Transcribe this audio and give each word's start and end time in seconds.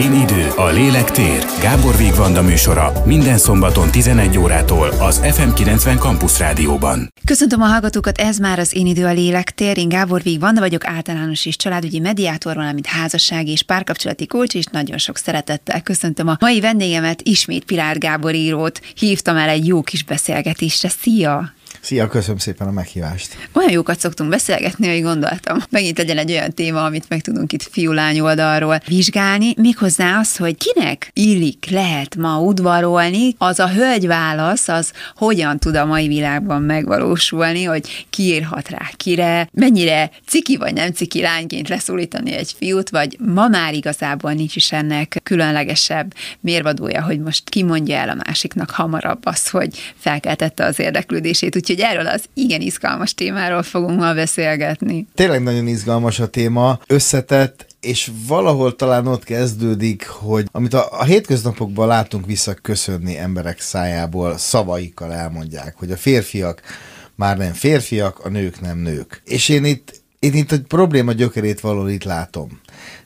Én 0.00 0.12
idő, 0.12 0.48
a 0.56 0.66
lélek 0.68 1.10
tér. 1.10 1.44
Gábor 1.60 1.96
Vigvanda 1.96 2.42
műsora 2.42 2.92
minden 3.04 3.38
szombaton 3.38 3.90
11 3.90 4.38
órától 4.38 4.88
az 4.88 5.20
FM90 5.22 5.98
Campus 5.98 6.38
Rádióban. 6.38 7.12
Köszöntöm 7.24 7.62
a 7.62 7.66
hallgatókat, 7.66 8.18
ez 8.18 8.38
már 8.38 8.58
az 8.58 8.74
Én 8.74 8.86
idő, 8.86 9.04
a 9.04 9.12
lélek 9.12 9.50
tér. 9.50 9.78
Én 9.78 9.88
Gábor 9.88 10.22
Vigvanda 10.22 10.60
vagyok, 10.60 10.86
általános 10.86 11.46
és 11.46 11.56
családügyi 11.56 11.98
mediátor, 11.98 12.54
valamint 12.54 12.86
házassági 12.86 13.50
és 13.50 13.62
párkapcsolati 13.62 14.26
kulcs, 14.26 14.54
és 14.54 14.64
nagyon 14.64 14.98
sok 14.98 15.16
szeretettel 15.16 15.82
köszöntöm 15.82 16.28
a 16.28 16.36
mai 16.40 16.60
vendégemet, 16.60 17.22
ismét 17.22 17.64
Pilár 17.64 17.98
Gábor 17.98 18.34
írót. 18.34 18.80
Hívtam 18.94 19.36
el 19.36 19.48
egy 19.48 19.66
jó 19.66 19.82
kis 19.82 20.04
beszélgetésre. 20.04 20.88
Szia! 20.88 21.52
Szia, 21.80 22.08
köszönöm 22.08 22.38
szépen 22.38 22.66
a 22.66 22.70
meghívást. 22.70 23.36
Olyan 23.52 23.70
jókat 23.70 23.98
szoktunk 23.98 24.30
beszélgetni, 24.30 24.88
hogy 24.88 25.02
gondoltam. 25.02 25.58
Megint 25.70 25.98
legyen 25.98 26.18
egy 26.18 26.30
olyan 26.30 26.54
téma, 26.54 26.84
amit 26.84 27.08
meg 27.08 27.20
tudunk 27.20 27.52
itt 27.52 27.62
fiúlány 27.62 28.20
oldalról 28.20 28.80
vizsgálni, 28.86 29.54
méghozzá 29.56 30.18
az, 30.18 30.36
hogy 30.36 30.56
kinek 30.56 31.10
illik, 31.12 31.70
lehet 31.70 32.16
ma 32.16 32.40
udvarolni, 32.40 33.34
az 33.38 33.58
a 33.58 33.68
hölgy 33.68 34.06
válasz, 34.06 34.68
az 34.68 34.92
hogyan 35.16 35.58
tud 35.58 35.76
a 35.76 35.84
mai 35.84 36.08
világban 36.08 36.62
megvalósulni, 36.62 37.64
hogy 37.64 38.06
kiírhat 38.10 38.68
rá 38.68 38.90
kire, 38.96 39.48
mennyire 39.52 40.10
ciki 40.26 40.56
vagy 40.56 40.72
nem 40.72 40.92
ciki 40.92 41.20
lányként 41.20 41.68
leszólítani 41.68 42.32
egy 42.32 42.54
fiút, 42.58 42.90
vagy 42.90 43.16
ma 43.34 43.48
már 43.48 43.74
igazából 43.74 44.32
nincs 44.32 44.56
is 44.56 44.72
ennek 44.72 45.20
különlegesebb 45.22 46.14
mérvadója, 46.40 47.02
hogy 47.02 47.20
most 47.20 47.48
kimondja 47.48 47.96
el 47.96 48.08
a 48.08 48.22
másiknak 48.26 48.70
hamarabb 48.70 49.26
az, 49.26 49.48
hogy 49.48 49.92
felkeltette 49.98 50.64
az 50.64 50.78
érdeklődését. 50.78 51.56
Úgyhogy 51.56 51.69
úgyhogy 51.70 51.84
erről 51.90 52.06
az 52.06 52.24
igen 52.34 52.60
izgalmas 52.60 53.14
témáról 53.14 53.62
fogunk 53.62 53.98
ma 53.98 54.14
beszélgetni. 54.14 55.06
Tényleg 55.14 55.42
nagyon 55.42 55.66
izgalmas 55.66 56.20
a 56.20 56.26
téma, 56.26 56.80
összetett, 56.86 57.66
és 57.80 58.10
valahol 58.26 58.76
talán 58.76 59.06
ott 59.06 59.24
kezdődik, 59.24 60.06
hogy 60.06 60.48
amit 60.52 60.74
a, 60.74 61.00
a 61.00 61.04
hétköznapokban 61.04 61.86
látunk 61.86 62.26
visszaköszönni 62.26 63.18
emberek 63.18 63.60
szájából, 63.60 64.38
szavaikkal 64.38 65.12
elmondják, 65.12 65.74
hogy 65.76 65.90
a 65.90 65.96
férfiak 65.96 66.62
már 67.14 67.36
nem 67.36 67.52
férfiak, 67.52 68.18
a 68.18 68.28
nők 68.28 68.60
nem 68.60 68.78
nők. 68.78 69.22
És 69.24 69.48
én 69.48 69.64
itt, 69.64 70.02
én 70.18 70.34
itt 70.34 70.52
egy 70.52 70.64
probléma 70.68 71.12
gyökerét 71.12 71.60
valahol 71.60 71.90
itt 71.90 72.04
látom. 72.04 72.60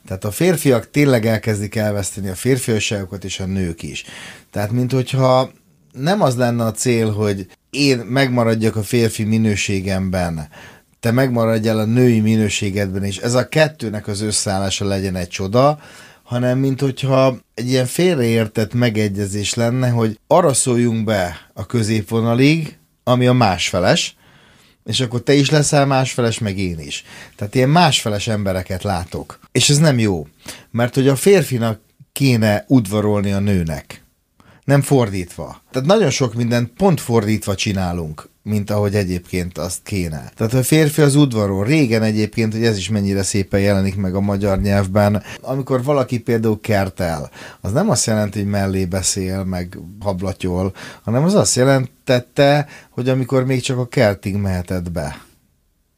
Tehát 0.07 0.25
a 0.25 0.31
férfiak 0.31 0.91
tényleg 0.91 1.27
elkezdik 1.27 1.75
elveszteni 1.75 2.29
a 2.29 2.35
férfiasságokat, 2.35 3.25
és 3.25 3.41
a 3.41 3.47
nők 3.47 3.83
is. 3.83 4.05
Tehát, 4.51 4.71
mint 4.71 4.93
hogyha 4.93 5.51
nem 5.95 6.23
az 6.23 6.37
lenne 6.37 6.65
a 6.65 6.73
cél, 6.73 7.13
hogy 7.13 7.47
én 7.71 7.99
megmaradjak 7.99 8.77
a 8.77 8.83
férfi 8.83 9.25
minőségemben, 9.25 10.49
te 11.01 11.11
megmaradjál 11.11 11.79
a 11.79 11.85
női 11.85 12.21
minőségedben, 12.21 13.05
és 13.05 13.17
ez 13.17 13.35
a 13.35 13.49
kettőnek 13.49 14.07
az 14.07 14.21
összeállása 14.21 14.85
legyen 14.85 15.17
egy 15.17 15.29
csoda, 15.29 15.79
hanem 16.23 16.59
mint 16.59 16.81
hogyha 16.81 17.39
egy 17.55 17.69
ilyen 17.69 17.87
félreértett 17.87 18.75
megegyezés 18.75 19.55
lenne, 19.55 19.89
hogy 19.89 20.19
arra 20.27 20.53
szóljunk 20.53 21.05
be 21.05 21.51
a 21.53 21.67
középvonalig, 21.67 22.79
ami 23.03 23.27
a 23.27 23.33
másfeles, 23.33 24.17
és 24.85 25.01
akkor 25.01 25.23
te 25.23 25.35
is 25.35 25.51
leszel 25.51 25.87
másfeles, 25.87 26.39
meg 26.39 26.59
én 26.59 26.79
is. 26.79 27.05
Tehát 27.37 27.55
ilyen 27.55 27.69
másfeles 27.69 28.29
embereket 28.29 28.83
látok. 28.83 29.39
És 29.53 29.71
ez 29.71 29.79
nem 29.79 29.99
jó, 29.99 30.27
mert 30.71 30.95
hogy 30.95 31.09
a 31.09 31.17
férfinak 31.17 31.81
kéne 32.13 32.65
udvarolni 32.69 33.33
a 33.33 33.39
nőnek 33.39 34.04
nem 34.65 34.83
fordítva. 34.83 35.63
Tehát 35.71 35.89
nagyon 35.89 36.11
sok 36.11 36.35
mindent 36.35 36.71
pont 36.77 37.01
fordítva 37.01 37.55
csinálunk, 37.55 38.29
mint 38.43 38.71
ahogy 38.71 38.95
egyébként 38.95 39.59
azt 39.59 39.81
kéne. 39.83 40.33
Tehát 40.37 40.55
a 40.55 40.63
férfi 40.63 41.03
az 41.03 41.15
udvaron. 41.15 41.65
Régen 41.65 42.03
egyébként, 42.03 42.53
hogy 42.53 42.65
ez 42.65 42.77
is 42.77 42.89
mennyire 42.89 43.23
szépen 43.23 43.61
jelenik 43.61 43.97
meg 43.97 44.15
a 44.15 44.21
magyar 44.21 44.61
nyelvben, 44.61 45.23
amikor 45.41 45.83
valaki 45.83 46.19
például 46.21 46.61
kertel, 46.61 47.31
az 47.61 47.73
nem 47.73 47.91
azt 47.91 48.07
jelenti, 48.07 48.39
hogy 48.39 48.49
mellé 48.49 48.85
beszél, 48.85 49.45
meg 49.45 49.79
hablatyol, 50.01 50.73
hanem 51.03 51.25
az 51.25 51.35
azt 51.35 51.57
jelentette, 51.57 52.67
hogy 52.91 53.09
amikor 53.09 53.45
még 53.45 53.61
csak 53.61 53.79
a 53.79 53.87
kertig 53.87 54.37
mehetett 54.37 54.91
be. 54.91 55.23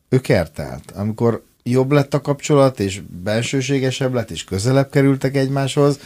Ő 0.09 0.19
kertelt. 0.19 0.91
Amikor 0.91 1.45
jobb 1.71 1.93
lett 1.93 2.15
a 2.15 2.21
kapcsolat, 2.21 2.81
és 2.81 3.01
bensőségesebb 3.23 4.15
lett, 4.15 4.31
és 4.31 4.45
közelebb 4.45 4.91
kerültek 4.91 5.37
egymáshoz, 5.37 5.99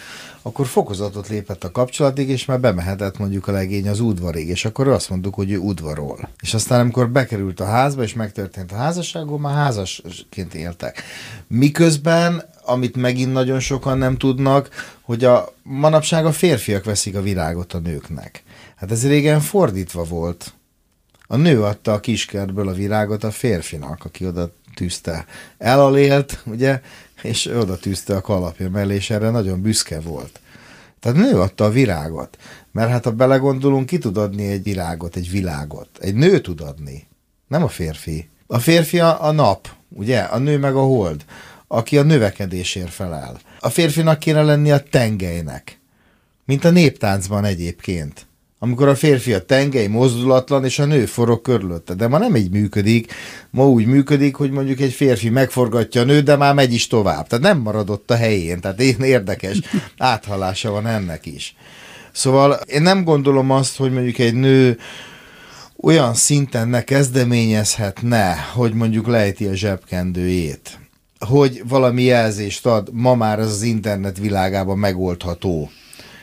akkor 0.43 0.67
fokozatot 0.67 1.29
lépett 1.29 1.65
a 1.65 1.71
kapcsolatig, 1.71 2.29
és 2.29 2.45
már 2.45 2.61
bemehetett 2.61 3.19
mondjuk 3.19 3.49
a 3.49 3.53
legény 3.53 3.89
az 3.89 4.01
udvarig, 4.01 4.49
és 4.49 4.65
akkor 4.65 4.89
azt 4.89 5.11
mondtuk, 5.11 5.35
hogy 5.35 5.51
ő 5.51 5.59
udvarol. 5.59 6.29
És 6.41 6.55
aztán, 6.55 6.81
amikor 6.81 7.11
bekerült 7.11 7.61
a 7.61 7.65
házba, 7.65 8.03
és 8.03 8.15
megtörtént 8.15 8.73
a 8.73 8.77
házasságon, 8.77 9.41
már 9.41 9.55
házasként 9.55 10.55
éltek. 10.55 11.03
Miközben, 11.47 12.43
amit 12.65 12.97
megint 12.97 13.33
nagyon 13.33 13.61
sokan 13.61 13.99
nem 13.99 14.17
tudnak, 14.17 14.69
hogy 15.01 15.25
a 15.25 15.53
manapság 15.63 16.27
a 16.27 16.33
férfiak 16.33 16.85
veszik 16.85 17.17
a 17.17 17.23
virágot 17.23 17.73
a 17.73 17.79
nőknek. 17.79 18.43
Hát 18.77 18.91
ez 18.91 19.07
régen 19.07 19.41
fordítva 19.41 20.05
volt. 20.05 20.53
A 21.27 21.37
nő 21.37 21.63
adta 21.63 21.93
a 21.93 22.01
kiskertből 22.01 22.69
a 22.69 22.73
virágot 22.73 23.25
a 23.25 23.31
férfinak, 23.31 24.05
aki 24.05 24.27
oda 24.27 24.53
tűzte. 24.75 25.27
Elalélt, 25.59 26.43
ugye, 26.47 26.81
és 27.23 27.47
oda 27.47 27.77
tűzte 27.77 28.17
a 28.17 28.21
kalapja 28.21 28.71
mellé, 28.71 28.95
és 28.95 29.11
erre 29.11 29.31
nagyon 29.31 29.63
büszke 29.63 30.01
volt. 30.01 30.41
Tehát 31.01 31.19
nő 31.19 31.41
adta 31.41 31.65
a 31.65 31.71
virágot. 31.71 32.39
Mert 32.73 32.91
hát 32.91 33.05
ha 33.05 33.11
belegondolunk, 33.11 33.87
ki 33.87 33.99
tud 33.99 34.17
adni 34.17 34.47
egy 34.47 34.63
virágot, 34.63 35.17
egy 35.17 35.31
világot. 35.31 35.89
Egy 36.01 36.15
nő 36.15 36.41
tud 36.41 36.61
adni, 36.61 37.07
nem 37.49 37.63
a 37.63 37.69
férfi. 37.69 38.29
A 38.47 38.59
férfi 38.59 39.01
a, 39.01 39.25
a 39.25 39.33
nap, 39.33 39.69
ugye? 39.89 40.19
A 40.21 40.39
nő 40.39 40.59
meg 40.59 40.75
a 40.75 40.81
hold, 40.81 41.25
aki 41.67 41.99
a 41.99 42.03
növekedésért 42.03 42.91
felel. 42.91 43.41
A 43.61 43.69
férfinak 43.69 44.19
kéne 44.19 44.43
lenni 44.43 44.71
a 44.71 44.83
tengelynek, 44.83 45.79
mint 46.45 46.65
a 46.65 46.71
néptáncban 46.71 47.45
egyébként 47.45 48.27
amikor 48.63 48.89
a 48.89 48.95
férfi 48.95 49.33
a 49.33 49.45
tengely 49.45 49.87
mozdulatlan, 49.87 50.65
és 50.65 50.79
a 50.79 50.85
nő 50.85 51.07
forog 51.07 51.43
körülötte. 51.43 51.95
De 51.95 52.09
ma 52.09 52.19
nem 52.19 52.37
így 52.37 52.51
működik. 52.51 53.13
Ma 53.51 53.69
úgy 53.69 53.87
működik, 53.87 54.35
hogy 54.35 54.51
mondjuk 54.51 54.81
egy 54.81 54.93
férfi 54.93 55.29
megforgatja 55.29 56.01
a 56.01 56.05
nőt, 56.05 56.25
de 56.25 56.37
már 56.37 56.55
megy 56.55 56.73
is 56.73 56.87
tovább. 56.87 57.27
Tehát 57.27 57.45
nem 57.45 57.59
maradott 57.59 58.11
a 58.11 58.17
helyén. 58.17 58.61
Tehát 58.61 58.81
én 58.81 59.01
érdekes 59.01 59.61
áthallása 59.99 60.71
van 60.71 60.87
ennek 60.87 61.27
is. 61.27 61.55
Szóval 62.13 62.53
én 62.53 62.83
nem 62.83 63.05
gondolom 63.05 63.51
azt, 63.51 63.77
hogy 63.77 63.93
mondjuk 63.93 64.19
egy 64.19 64.35
nő 64.35 64.79
olyan 65.83 66.15
szinten 66.15 66.69
ne 66.69 66.85
kezdeményezhetne, 66.85 68.37
hogy 68.55 68.73
mondjuk 68.73 69.07
lejti 69.07 69.47
a 69.47 69.55
zsebkendőjét, 69.55 70.79
hogy 71.19 71.63
valami 71.69 72.03
jelzést 72.03 72.67
ad, 72.67 72.89
ma 72.93 73.15
már 73.15 73.39
az 73.39 73.63
internet 73.63 74.19
világában 74.19 74.79
megoldható 74.79 75.71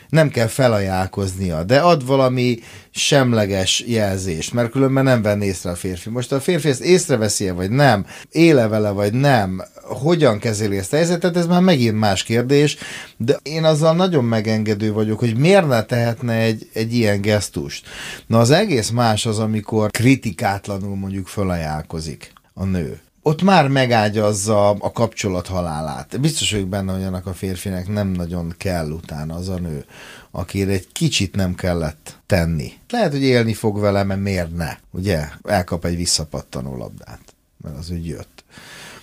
nem 0.08 0.28
kell 0.28 0.46
felajánlkoznia, 0.46 1.62
de 1.62 1.80
ad 1.80 2.06
valami 2.06 2.58
semleges 2.90 3.84
jelzést, 3.86 4.52
mert 4.52 4.70
különben 4.70 5.04
nem 5.04 5.22
venné 5.22 5.46
észre 5.46 5.70
a 5.70 5.74
férfi. 5.74 6.10
Most 6.10 6.32
a 6.32 6.40
férfi 6.40 6.68
ezt 6.68 6.80
észreveszi 6.80 7.48
-e, 7.48 7.52
vagy 7.52 7.70
nem, 7.70 8.06
éle 8.30 8.66
vele, 8.66 8.90
vagy 8.90 9.12
nem, 9.12 9.62
hogyan 9.82 10.38
kezeli 10.38 10.76
ezt 10.76 10.92
a 10.92 10.96
helyzetet, 10.96 11.36
ez 11.36 11.46
már 11.46 11.62
megint 11.62 11.98
más 11.98 12.22
kérdés, 12.22 12.76
de 13.16 13.36
én 13.42 13.64
azzal 13.64 13.94
nagyon 13.94 14.24
megengedő 14.24 14.92
vagyok, 14.92 15.18
hogy 15.18 15.36
miért 15.36 15.68
ne 15.68 15.82
tehetne 15.82 16.32
egy, 16.32 16.68
egy 16.72 16.94
ilyen 16.94 17.20
gesztust. 17.20 17.86
Na 18.26 18.38
az 18.38 18.50
egész 18.50 18.90
más 18.90 19.26
az, 19.26 19.38
amikor 19.38 19.90
kritikátlanul 19.90 20.96
mondjuk 20.96 21.26
felajánlkozik 21.26 22.32
a 22.54 22.64
nő 22.64 23.00
ott 23.22 23.42
már 23.42 23.68
megágyazza 23.68 24.70
a 24.70 24.92
kapcsolat 24.92 25.46
halálát. 25.46 26.20
Biztos 26.20 26.52
vagyok 26.52 26.68
benne, 26.68 26.92
hogy 26.92 27.02
annak 27.02 27.26
a 27.26 27.32
férfinek 27.32 27.88
nem 27.88 28.08
nagyon 28.08 28.54
kell 28.56 28.90
utána 28.90 29.34
az 29.34 29.48
a 29.48 29.58
nő, 29.58 29.84
akire 30.30 30.72
egy 30.72 30.88
kicsit 30.92 31.36
nem 31.36 31.54
kellett 31.54 32.18
tenni. 32.26 32.72
Lehet, 32.90 33.12
hogy 33.12 33.22
élni 33.22 33.54
fog 33.54 33.80
vele, 33.80 34.04
mert 34.04 34.20
miért 34.20 34.56
ne? 34.56 34.76
Ugye? 34.90 35.28
Elkap 35.42 35.84
egy 35.84 35.96
visszapattanó 35.96 36.76
labdát, 36.76 37.20
mert 37.62 37.78
az 37.78 37.90
úgy 37.90 38.06
jött. 38.06 38.44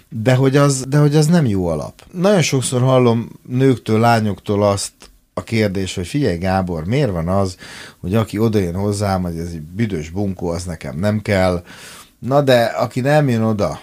De 0.10 0.36
hogy, 0.36 0.58
az, 0.58 0.86
de 0.88 0.98
hogy 0.98 1.16
az 1.16 1.26
nem 1.26 1.46
jó 1.46 1.68
alap. 1.68 2.02
Nagyon 2.12 2.42
sokszor 2.42 2.82
hallom 2.82 3.30
nőktől, 3.48 4.00
lányoktól 4.00 4.64
azt, 4.64 4.94
a 5.38 5.44
kérdés, 5.44 5.96
hogy 5.96 6.08
figyelj 6.08 6.38
Gábor, 6.38 6.86
miért 6.86 7.12
van 7.12 7.28
az, 7.28 7.58
hogy 8.00 8.16
aki 8.16 8.38
odajön 8.38 8.76
hozzám, 8.76 9.22
hogy 9.22 9.38
ez 9.38 9.48
egy 9.48 9.62
büdös 9.62 10.10
bunkó, 10.10 10.48
az 10.48 10.64
nekem 10.64 11.00
nem 11.00 11.22
kell. 11.22 11.64
Na 12.20 12.42
de 12.42 12.64
aki 12.64 13.00
nem 13.00 13.30
jön 13.30 13.42
oda, 13.42 13.80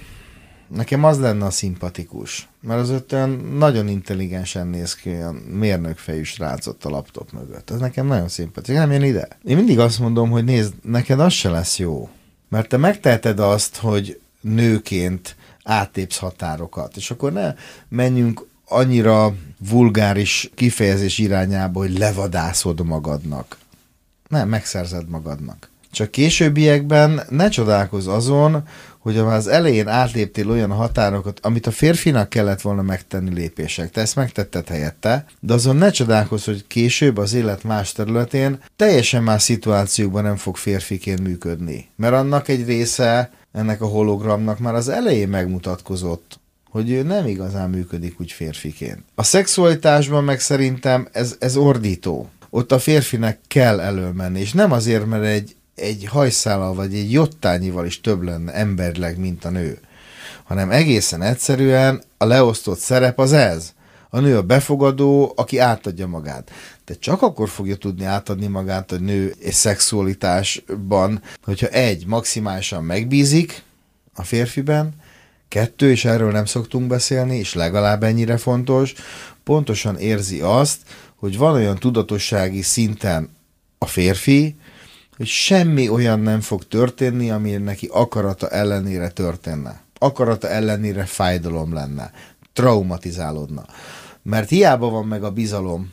Nekem 0.75 1.05
az 1.05 1.19
lenne 1.19 1.45
a 1.45 1.51
szimpatikus, 1.51 2.49
mert 2.61 2.81
az 2.81 2.91
ott 2.91 3.13
olyan 3.13 3.31
nagyon 3.59 3.89
intelligensen 3.89 4.67
néz 4.67 4.95
ki, 4.95 5.11
olyan 5.11 5.35
mérnökfejű 5.35 6.23
srácot 6.23 6.85
a 6.85 6.89
laptop 6.89 7.33
mögött. 7.33 7.71
Ez 7.71 7.79
nekem 7.79 8.07
nagyon 8.07 8.29
szimpatikus. 8.29 8.81
Nem 8.81 8.93
jön 8.93 9.03
ide. 9.03 9.29
Én 9.45 9.57
mindig 9.57 9.79
azt 9.79 9.99
mondom, 9.99 10.31
hogy 10.31 10.45
nézd, 10.45 10.75
neked 10.83 11.21
az 11.21 11.33
se 11.33 11.51
lesz 11.51 11.79
jó. 11.79 12.09
Mert 12.49 12.69
te 12.69 12.77
megteheted 12.77 13.41
azt, 13.41 13.77
hogy 13.77 14.21
nőként 14.41 15.37
átépsz 15.65 16.19
határokat, 16.19 16.97
és 16.97 17.11
akkor 17.11 17.33
ne 17.33 17.55
menjünk 17.89 18.47
annyira 18.65 19.35
vulgáris 19.69 20.51
kifejezés 20.55 21.19
irányába, 21.19 21.79
hogy 21.81 21.99
levadászod 21.99 22.85
magadnak. 22.85 23.57
Nem, 24.29 24.49
megszerzed 24.49 25.09
magadnak. 25.09 25.71
Csak 25.91 26.11
későbbiekben 26.11 27.21
ne 27.29 27.49
csodálkozz 27.49 28.07
azon, 28.07 28.65
hogy 29.02 29.25
már 29.25 29.37
az 29.37 29.46
elején 29.46 29.88
átléptél 29.88 30.50
olyan 30.50 30.70
határokat, 30.70 31.40
amit 31.43 31.66
a 31.66 31.70
férfinak 31.70 32.28
kellett 32.28 32.60
volna 32.60 32.82
megtenni 32.82 33.34
lépések. 33.34 33.90
Te 33.90 34.00
ezt 34.00 34.16
megtetted 34.16 34.69
helyette, 34.69 35.25
de 35.40 35.52
azon 35.52 35.76
ne 35.76 35.90
csodálkozz, 35.90 36.44
hogy 36.44 36.66
később 36.66 37.16
az 37.16 37.34
élet 37.34 37.62
más 37.64 37.93
területén 37.93 38.60
teljesen 38.76 39.22
más 39.22 39.43
szituációkban 39.43 40.22
nem 40.22 40.37
fog 40.37 40.56
férfiként 40.56 41.20
működni. 41.20 41.88
Mert 41.96 42.14
annak 42.14 42.49
egy 42.49 42.66
része 42.66 43.31
ennek 43.52 43.81
a 43.81 43.87
hologramnak 43.87 44.58
már 44.58 44.75
az 44.75 44.88
elején 44.88 45.28
megmutatkozott, 45.28 46.40
hogy 46.70 46.90
ő 46.90 47.02
nem 47.02 47.26
igazán 47.26 47.70
működik 47.70 48.20
úgy 48.20 48.32
férfiként. 48.32 49.04
A 49.14 49.22
szexualitásban 49.22 50.25
meg 50.25 50.40
szerintem 50.40 51.08
ez, 51.12 51.37
ez 51.38 51.56
ordító. 51.56 52.28
Ott 52.50 52.72
a 52.72 52.78
férfinek 52.78 53.38
kell 53.46 53.81
előmenni, 53.81 54.40
és 54.40 54.52
nem 54.52 54.72
azért, 54.72 55.06
mert 55.06 55.25
egy, 55.25 55.56
egy 55.75 56.05
hajszállal 56.05 56.75
vagy 56.75 56.95
egy 56.95 57.13
jottányival 57.13 57.87
is 57.87 58.01
több 58.01 58.23
lenne 58.23 58.53
emberleg, 58.53 59.19
mint 59.19 59.45
a 59.45 59.51
nő, 59.51 59.79
hanem 60.45 60.71
egészen 60.71 61.23
egyszerűen 61.23 62.03
a 62.17 62.25
leosztott 62.25 62.79
szerep 62.79 63.19
az 63.19 63.33
ez. 63.33 63.73
A 64.11 64.21
nő 64.21 64.37
a 64.37 64.43
befogadó, 64.43 65.33
aki 65.37 65.59
átadja 65.59 66.07
magát. 66.07 66.51
De 66.85 66.95
csak 66.95 67.23
akkor 67.23 67.49
fogja 67.49 67.77
tudni 67.77 68.05
átadni 68.05 68.47
magát 68.47 68.93
a 68.93 68.99
nő 68.99 69.35
és 69.39 69.55
szexualitásban, 69.55 71.23
hogyha 71.45 71.67
egy, 71.67 72.07
maximálisan 72.07 72.85
megbízik 72.85 73.63
a 74.15 74.23
férfiben, 74.23 74.95
kettő, 75.49 75.91
és 75.91 76.05
erről 76.05 76.31
nem 76.31 76.45
szoktunk 76.45 76.87
beszélni, 76.87 77.37
és 77.37 77.55
legalább 77.55 78.03
ennyire 78.03 78.37
fontos, 78.37 78.95
pontosan 79.45 79.99
érzi 79.99 80.41
azt, 80.41 80.79
hogy 81.17 81.37
van 81.37 81.55
olyan 81.55 81.79
tudatossági 81.79 82.63
szinten 82.63 83.29
a 83.79 83.87
férfi, 83.87 84.57
hogy 85.23 85.31
semmi 85.31 85.89
olyan 85.89 86.21
nem 86.21 86.41
fog 86.41 86.65
történni, 86.65 87.31
ami 87.31 87.51
neki 87.51 87.89
akarata 87.93 88.49
ellenére 88.49 89.09
történne. 89.09 89.81
Akarata 89.99 90.49
ellenére 90.49 91.05
fájdalom 91.05 91.73
lenne. 91.73 92.11
Traumatizálódna. 92.53 93.65
Mert 94.23 94.49
hiába 94.49 94.89
van 94.89 95.07
meg 95.07 95.25
a 95.25 95.31
bizalom, 95.31 95.93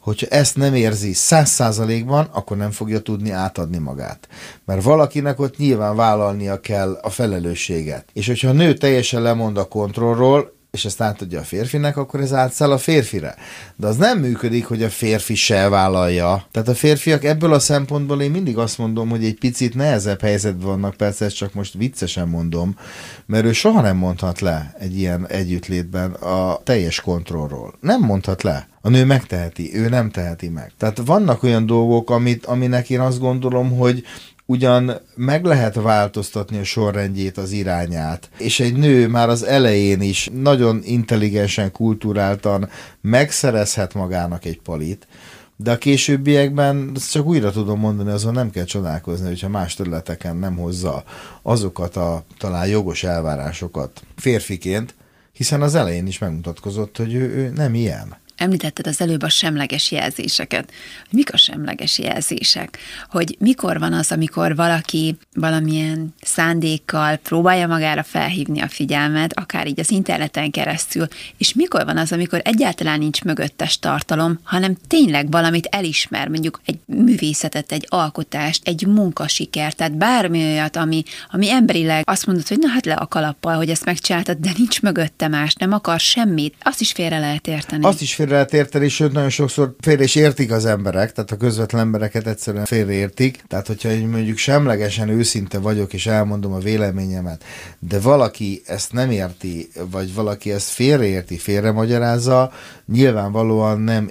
hogyha 0.00 0.26
ezt 0.26 0.56
nem 0.56 0.74
érzi 0.74 1.12
száz 1.12 1.50
százalékban, 1.50 2.28
akkor 2.32 2.56
nem 2.56 2.70
fogja 2.70 3.00
tudni 3.00 3.30
átadni 3.30 3.78
magát. 3.78 4.28
Mert 4.64 4.82
valakinek 4.82 5.40
ott 5.40 5.56
nyilván 5.56 5.96
vállalnia 5.96 6.60
kell 6.60 6.98
a 7.02 7.10
felelősséget. 7.10 8.04
És 8.12 8.26
hogyha 8.26 8.48
a 8.48 8.52
nő 8.52 8.74
teljesen 8.74 9.22
lemond 9.22 9.56
a 9.56 9.68
kontrollról, 9.68 10.52
és 10.72 10.84
ezt 10.84 11.00
átadja 11.00 11.40
a 11.40 11.42
férfinek, 11.42 11.96
akkor 11.96 12.20
ez 12.20 12.32
átszáll 12.32 12.72
a 12.72 12.78
férfire. 12.78 13.34
De 13.76 13.86
az 13.86 13.96
nem 13.96 14.18
működik, 14.18 14.66
hogy 14.66 14.82
a 14.82 14.88
férfi 14.88 15.34
se 15.34 15.68
vállalja. 15.68 16.46
Tehát 16.50 16.68
a 16.68 16.74
férfiak 16.74 17.24
ebből 17.24 17.52
a 17.52 17.58
szempontból 17.58 18.22
én 18.22 18.30
mindig 18.30 18.58
azt 18.58 18.78
mondom, 18.78 19.08
hogy 19.08 19.24
egy 19.24 19.38
picit 19.38 19.74
nehezebb 19.74 20.20
helyzetben 20.20 20.66
vannak, 20.66 20.94
persze 20.94 21.24
ezt 21.24 21.36
csak 21.36 21.54
most 21.54 21.74
viccesen 21.74 22.28
mondom, 22.28 22.76
mert 23.26 23.44
ő 23.44 23.52
soha 23.52 23.80
nem 23.80 23.96
mondhat 23.96 24.40
le 24.40 24.74
egy 24.78 24.98
ilyen 24.98 25.26
együttlétben 25.28 26.12
a 26.12 26.60
teljes 26.62 27.00
kontrollról. 27.00 27.74
Nem 27.80 28.00
mondhat 28.00 28.42
le. 28.42 28.68
A 28.80 28.88
nő 28.88 29.04
megteheti, 29.04 29.70
ő 29.74 29.88
nem 29.88 30.10
teheti 30.10 30.48
meg. 30.48 30.72
Tehát 30.78 31.02
vannak 31.04 31.42
olyan 31.42 31.66
dolgok, 31.66 32.10
amit, 32.10 32.46
aminek 32.46 32.90
én 32.90 33.00
azt 33.00 33.20
gondolom, 33.20 33.76
hogy 33.76 34.04
ugyan 34.52 35.00
meg 35.14 35.44
lehet 35.44 35.74
változtatni 35.74 36.58
a 36.58 36.64
sorrendjét, 36.64 37.38
az 37.38 37.50
irányát, 37.52 38.30
és 38.38 38.60
egy 38.60 38.76
nő 38.76 39.08
már 39.08 39.28
az 39.28 39.42
elején 39.42 40.00
is 40.00 40.30
nagyon 40.32 40.80
intelligensen, 40.84 41.72
kulturáltan 41.72 42.68
megszerezhet 43.00 43.94
magának 43.94 44.44
egy 44.44 44.60
palit, 44.60 45.06
de 45.56 45.70
a 45.70 45.78
későbbiekben 45.78 46.92
csak 47.10 47.26
újra 47.26 47.50
tudom 47.50 47.78
mondani, 47.78 48.10
azon 48.10 48.32
nem 48.32 48.50
kell 48.50 48.64
csodálkozni, 48.64 49.26
hogyha 49.26 49.48
más 49.48 49.74
területeken 49.74 50.36
nem 50.36 50.56
hozza 50.56 51.04
azokat 51.42 51.96
a 51.96 52.24
talán 52.38 52.66
jogos 52.66 53.04
elvárásokat 53.04 54.02
férfiként, 54.16 54.94
hiszen 55.32 55.62
az 55.62 55.74
elején 55.74 56.06
is 56.06 56.18
megmutatkozott, 56.18 56.96
hogy 56.96 57.14
ő, 57.14 57.34
ő 57.34 57.52
nem 57.54 57.74
ilyen. 57.74 58.20
Említetted 58.42 58.86
az 58.86 59.00
előbb 59.00 59.22
a 59.22 59.28
semleges 59.28 59.90
jelzéseket. 59.90 60.72
Mik 61.10 61.32
a 61.32 61.36
semleges 61.36 61.98
jelzések? 61.98 62.78
Hogy 63.10 63.36
mikor 63.38 63.78
van 63.78 63.92
az, 63.92 64.12
amikor 64.12 64.56
valaki 64.56 65.16
valamilyen 65.34 66.14
szándékkal 66.20 67.16
próbálja 67.16 67.66
magára 67.66 68.02
felhívni 68.02 68.60
a 68.60 68.68
figyelmet, 68.68 69.38
akár 69.38 69.66
így 69.66 69.80
az 69.80 69.90
interneten 69.90 70.50
keresztül, 70.50 71.06
és 71.36 71.54
mikor 71.54 71.84
van 71.84 71.96
az, 71.96 72.12
amikor 72.12 72.40
egyáltalán 72.44 72.98
nincs 72.98 73.22
mögöttes 73.22 73.78
tartalom, 73.78 74.38
hanem 74.42 74.76
tényleg 74.86 75.30
valamit 75.30 75.68
elismer, 75.70 76.28
mondjuk 76.28 76.60
egy 76.64 76.78
művészetet, 76.86 77.72
egy 77.72 77.86
alkotást, 77.88 78.68
egy 78.68 78.86
munkasikert, 78.86 79.76
tehát 79.76 79.96
bármi 79.96 80.42
olyat, 80.44 80.76
ami, 80.76 81.02
ami 81.30 81.50
emberileg 81.50 82.02
azt 82.06 82.26
mondod, 82.26 82.48
hogy 82.48 82.58
na 82.58 82.68
hát 82.68 82.86
le 82.86 82.94
a 82.94 83.06
kalappal, 83.06 83.56
hogy 83.56 83.70
ezt 83.70 83.84
megcsináltad, 83.84 84.38
de 84.38 84.50
nincs 84.56 84.82
mögötte 84.82 85.28
más, 85.28 85.54
nem 85.54 85.72
akar 85.72 86.00
semmit, 86.00 86.54
azt 86.62 86.80
is 86.80 86.92
félre 86.92 87.18
lehet 87.18 87.46
érteni. 87.46 87.84
Azt 87.84 88.00
is 88.00 88.14
félre 88.14 88.31
lehet 88.32 88.54
érteni, 88.54 88.88
sőt 88.88 89.12
nagyon 89.12 89.30
sokszor 89.30 89.74
félre 89.80 90.02
is 90.02 90.14
értik 90.14 90.52
az 90.52 90.64
emberek, 90.64 91.12
tehát 91.12 91.30
a 91.30 91.36
közvetlen 91.36 91.80
embereket 91.80 92.26
egyszerűen 92.26 92.64
félreértik. 92.64 93.44
Tehát, 93.48 93.66
hogyha 93.66 94.06
mondjuk 94.06 94.36
semlegesen 94.36 95.08
őszinte 95.08 95.58
vagyok, 95.58 95.92
és 95.92 96.06
elmondom 96.06 96.52
a 96.52 96.58
véleményemet, 96.58 97.44
de 97.78 98.00
valaki 98.00 98.62
ezt 98.66 98.92
nem 98.92 99.10
érti, 99.10 99.68
vagy 99.90 100.14
valaki 100.14 100.52
ezt 100.52 100.68
félreérti, 100.68 101.38
félremagyarázza, 101.38 102.52
nyilvánvalóan 102.86 103.80
nem 103.80 104.10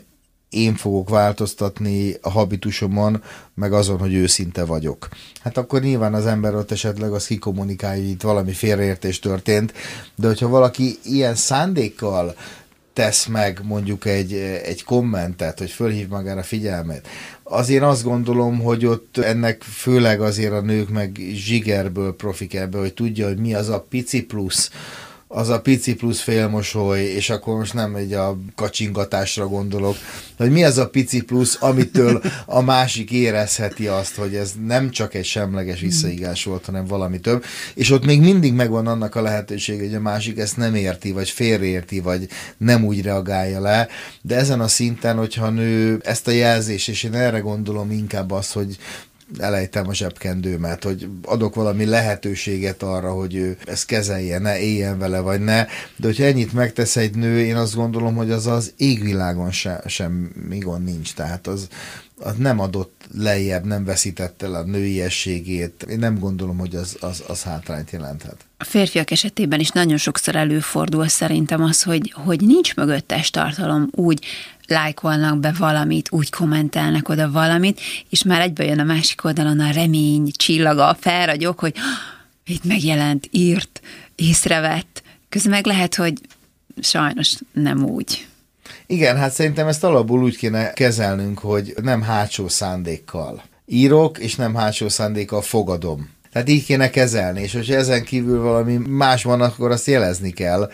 én 0.51 0.75
fogok 0.75 1.09
változtatni 1.09 2.15
a 2.21 2.29
habitusomon, 2.29 3.23
meg 3.53 3.73
azon, 3.73 3.99
hogy 3.99 4.13
őszinte 4.13 4.65
vagyok. 4.65 5.07
Hát 5.41 5.57
akkor 5.57 5.81
nyilván 5.81 6.13
az 6.13 6.25
ember 6.25 6.55
ott 6.55 6.71
esetleg 6.71 7.11
az 7.11 7.25
kikommunikálja, 7.25 8.01
hogy 8.01 8.11
itt 8.11 8.21
valami 8.21 8.51
félreértés 8.51 9.19
történt, 9.19 9.73
de 10.15 10.27
hogyha 10.27 10.47
valaki 10.47 10.97
ilyen 11.03 11.35
szándékkal 11.35 12.35
tesz 12.93 13.25
meg 13.25 13.59
mondjuk 13.63 14.05
egy, 14.05 14.33
egy 14.63 14.83
kommentet, 14.83 15.59
hogy 15.59 15.69
fölhív 15.69 16.07
magára 16.07 16.43
figyelmet, 16.43 17.07
azért 17.43 17.83
azt 17.83 18.03
gondolom, 18.03 18.59
hogy 18.59 18.85
ott 18.85 19.17
ennek 19.17 19.61
főleg 19.61 20.21
azért 20.21 20.53
a 20.53 20.61
nők 20.61 20.89
meg 20.89 21.19
zsigerből 21.33 22.15
profik 22.15 22.55
ebbe, 22.55 22.77
hogy 22.77 22.93
tudja, 22.93 23.27
hogy 23.27 23.37
mi 23.37 23.53
az 23.53 23.69
a 23.69 23.85
pici 23.89 24.23
plusz, 24.23 24.69
az 25.33 25.49
a 25.49 25.61
pici 25.61 25.95
plusz 25.95 26.19
félmosoly, 26.19 26.99
és 26.99 27.29
akkor 27.29 27.57
most 27.57 27.73
nem 27.73 27.95
egy 27.95 28.13
a 28.13 28.37
kacsingatásra 28.55 29.47
gondolok, 29.47 29.95
hogy 30.37 30.51
mi 30.51 30.63
az 30.63 30.77
a 30.77 30.89
pici 30.89 31.21
plusz, 31.21 31.57
amitől 31.59 32.21
a 32.45 32.61
másik 32.61 33.11
érezheti 33.11 33.87
azt, 33.87 34.15
hogy 34.15 34.35
ez 34.35 34.53
nem 34.65 34.89
csak 34.89 35.13
egy 35.13 35.25
semleges 35.25 35.79
visszaigás 35.79 36.43
volt, 36.43 36.65
hanem 36.65 36.85
valami 36.85 37.19
több, 37.19 37.43
és 37.73 37.91
ott 37.91 38.05
még 38.05 38.21
mindig 38.21 38.53
megvan 38.53 38.87
annak 38.87 39.15
a 39.15 39.21
lehetőség, 39.21 39.79
hogy 39.79 39.95
a 39.95 39.99
másik 39.99 40.37
ezt 40.37 40.57
nem 40.57 40.75
érti, 40.75 41.11
vagy 41.11 41.29
félreérti, 41.29 41.99
vagy 41.99 42.27
nem 42.57 42.85
úgy 42.85 43.01
reagálja 43.01 43.59
le, 43.59 43.87
de 44.21 44.35
ezen 44.35 44.61
a 44.61 44.67
szinten, 44.67 45.17
hogyha 45.17 45.49
nő 45.49 46.01
ezt 46.03 46.27
a 46.27 46.31
jelzést, 46.31 46.89
és 46.89 47.03
én 47.03 47.13
erre 47.13 47.39
gondolom 47.39 47.91
inkább 47.91 48.31
az, 48.31 48.51
hogy 48.51 48.77
elejtem 49.37 49.87
a 49.87 49.93
zsebkendőmet, 49.93 50.83
hogy 50.83 51.09
adok 51.23 51.55
valami 51.55 51.85
lehetőséget 51.85 52.83
arra, 52.83 53.13
hogy 53.13 53.35
ő 53.35 53.57
ezt 53.65 53.85
kezelje, 53.85 54.39
ne 54.39 54.59
éljen 54.59 54.99
vele, 54.99 55.19
vagy 55.19 55.39
ne. 55.39 55.65
De 55.95 56.07
hogyha 56.07 56.23
ennyit 56.23 56.53
megtesz 56.53 56.95
egy 56.95 57.15
nő, 57.15 57.39
én 57.39 57.55
azt 57.55 57.75
gondolom, 57.75 58.15
hogy 58.15 58.31
az 58.31 58.47
az 58.47 58.73
égvilágon 58.77 59.51
se, 59.51 59.83
semmi 59.87 60.57
gond 60.57 60.83
nincs. 60.83 61.13
Tehát 61.13 61.47
az, 61.47 61.67
az 62.19 62.35
nem 62.37 62.59
adott 62.59 63.01
lejjebb, 63.17 63.65
nem 63.65 63.85
veszítette 63.85 64.45
el 64.45 64.53
a 64.53 64.63
nőiességét. 64.63 65.85
Én 65.89 65.99
nem 65.99 66.19
gondolom, 66.19 66.57
hogy 66.57 66.75
az, 66.75 66.97
az, 66.99 67.23
az 67.27 67.43
hátrányt 67.43 67.91
jelenthet. 67.91 68.45
A 68.57 68.63
férfiak 68.63 69.11
esetében 69.11 69.59
is 69.59 69.69
nagyon 69.69 69.97
sokszor 69.97 70.35
előfordul 70.35 71.07
szerintem 71.07 71.63
az, 71.63 71.83
hogy, 71.83 72.13
hogy 72.15 72.41
nincs 72.41 72.75
mögöttes 72.75 73.29
tartalom 73.29 73.87
úgy, 73.91 74.25
lájkolnak 74.71 75.39
be 75.39 75.53
valamit, 75.57 76.11
úgy 76.11 76.29
kommentelnek 76.29 77.09
oda 77.09 77.31
valamit, 77.31 77.81
és 78.09 78.23
már 78.23 78.41
egyből 78.41 78.67
jön 78.67 78.79
a 78.79 78.83
másik 78.83 79.23
oldalon 79.23 79.59
a 79.59 79.71
remény 79.71 80.31
csillaga, 80.35 80.87
a 80.87 80.97
felragyok, 80.99 81.59
hogy 81.59 81.75
itt 82.45 82.63
megjelent, 82.63 83.27
írt, 83.31 83.81
észrevett. 84.15 85.03
Közben 85.29 85.51
meg 85.51 85.65
lehet, 85.65 85.95
hogy 85.95 86.13
sajnos 86.81 87.33
nem 87.53 87.83
úgy. 87.83 88.27
Igen, 88.85 89.17
hát 89.17 89.31
szerintem 89.31 89.67
ezt 89.67 89.83
alapból 89.83 90.23
úgy 90.23 90.37
kéne 90.37 90.73
kezelnünk, 90.73 91.39
hogy 91.39 91.73
nem 91.81 92.01
hátsó 92.01 92.47
szándékkal 92.47 93.43
írok, 93.65 94.19
és 94.19 94.35
nem 94.35 94.55
hátsó 94.55 94.89
szándékkal 94.89 95.41
fogadom. 95.41 96.09
Tehát 96.31 96.49
így 96.49 96.65
kéne 96.65 96.89
kezelni, 96.89 97.41
és 97.41 97.53
hogyha 97.53 97.75
ezen 97.75 98.03
kívül 98.03 98.41
valami 98.41 98.77
más 98.87 99.23
van, 99.23 99.41
akkor 99.41 99.71
azt 99.71 99.87
jelezni 99.87 100.31
kell. 100.31 100.71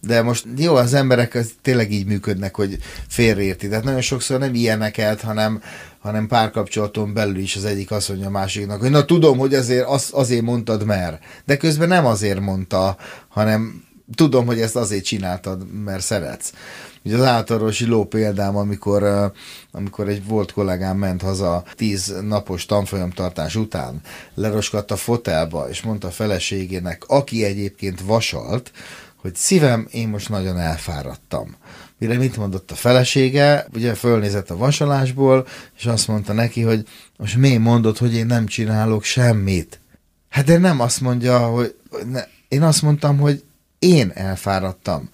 De 0.00 0.22
most 0.22 0.46
jó, 0.56 0.74
az 0.74 0.94
emberek 0.94 1.34
az 1.34 1.52
tényleg 1.62 1.92
így 1.92 2.06
működnek, 2.06 2.56
hogy 2.56 2.78
félreérti. 3.08 3.68
Tehát 3.68 3.84
nagyon 3.84 4.00
sokszor 4.00 4.38
nem 4.38 4.54
ilyeneket, 4.54 5.20
hanem, 5.20 5.62
hanem 5.98 6.26
párkapcsolaton 6.26 7.14
belül 7.14 7.38
is 7.38 7.56
az 7.56 7.64
egyik 7.64 7.90
azt 7.90 8.08
mondja 8.08 8.26
a 8.26 8.30
másiknak, 8.30 8.80
hogy 8.80 8.90
na 8.90 9.04
tudom, 9.04 9.38
hogy 9.38 9.54
azért 9.54 9.86
az, 9.86 10.08
azért 10.12 10.42
mondtad, 10.42 10.84
mert. 10.84 11.22
De 11.44 11.56
közben 11.56 11.88
nem 11.88 12.06
azért 12.06 12.40
mondta, 12.40 12.96
hanem 13.28 13.84
tudom, 14.14 14.46
hogy 14.46 14.60
ezt 14.60 14.76
azért 14.76 15.04
csináltad, 15.04 15.82
mert 15.84 16.02
szeretsz. 16.02 16.52
Ugye 17.04 17.16
az 17.16 17.22
átorvosi 17.22 17.86
ló 17.86 18.04
példám, 18.04 18.56
amikor, 18.56 19.32
amikor 19.70 20.08
egy 20.08 20.26
volt 20.26 20.52
kollégám 20.52 20.96
ment 20.96 21.22
haza 21.22 21.64
tíz 21.74 22.14
napos 22.22 22.66
tanfolyamtartás 22.66 23.56
után, 23.56 24.00
leroskadt 24.34 24.90
a 24.90 24.96
fotelba, 24.96 25.68
és 25.68 25.82
mondta 25.82 26.08
a 26.08 26.10
feleségének, 26.10 27.04
aki 27.06 27.44
egyébként 27.44 28.00
vasalt, 28.00 28.72
hogy 29.16 29.34
szívem, 29.34 29.88
én 29.90 30.08
most 30.08 30.28
nagyon 30.28 30.58
elfáradtam. 30.58 31.56
Mire 31.98 32.16
mit 32.16 32.36
mondott 32.36 32.70
a 32.70 32.74
felesége, 32.74 33.66
ugye 33.74 33.94
fölnézett 33.94 34.50
a 34.50 34.56
vasalásból, 34.56 35.46
és 35.78 35.86
azt 35.86 36.08
mondta 36.08 36.32
neki, 36.32 36.62
hogy 36.62 36.86
most 37.16 37.36
mi 37.36 37.56
mondod, 37.56 37.98
hogy 37.98 38.14
én 38.14 38.26
nem 38.26 38.46
csinálok 38.46 39.04
semmit. 39.04 39.80
Hát 40.28 40.44
de 40.44 40.58
nem 40.58 40.80
azt 40.80 41.00
mondja, 41.00 41.38
hogy 41.38 41.74
ne, 42.10 42.22
én 42.48 42.62
azt 42.62 42.82
mondtam, 42.82 43.18
hogy 43.18 43.44
én 43.78 44.10
elfáradtam. 44.14 45.10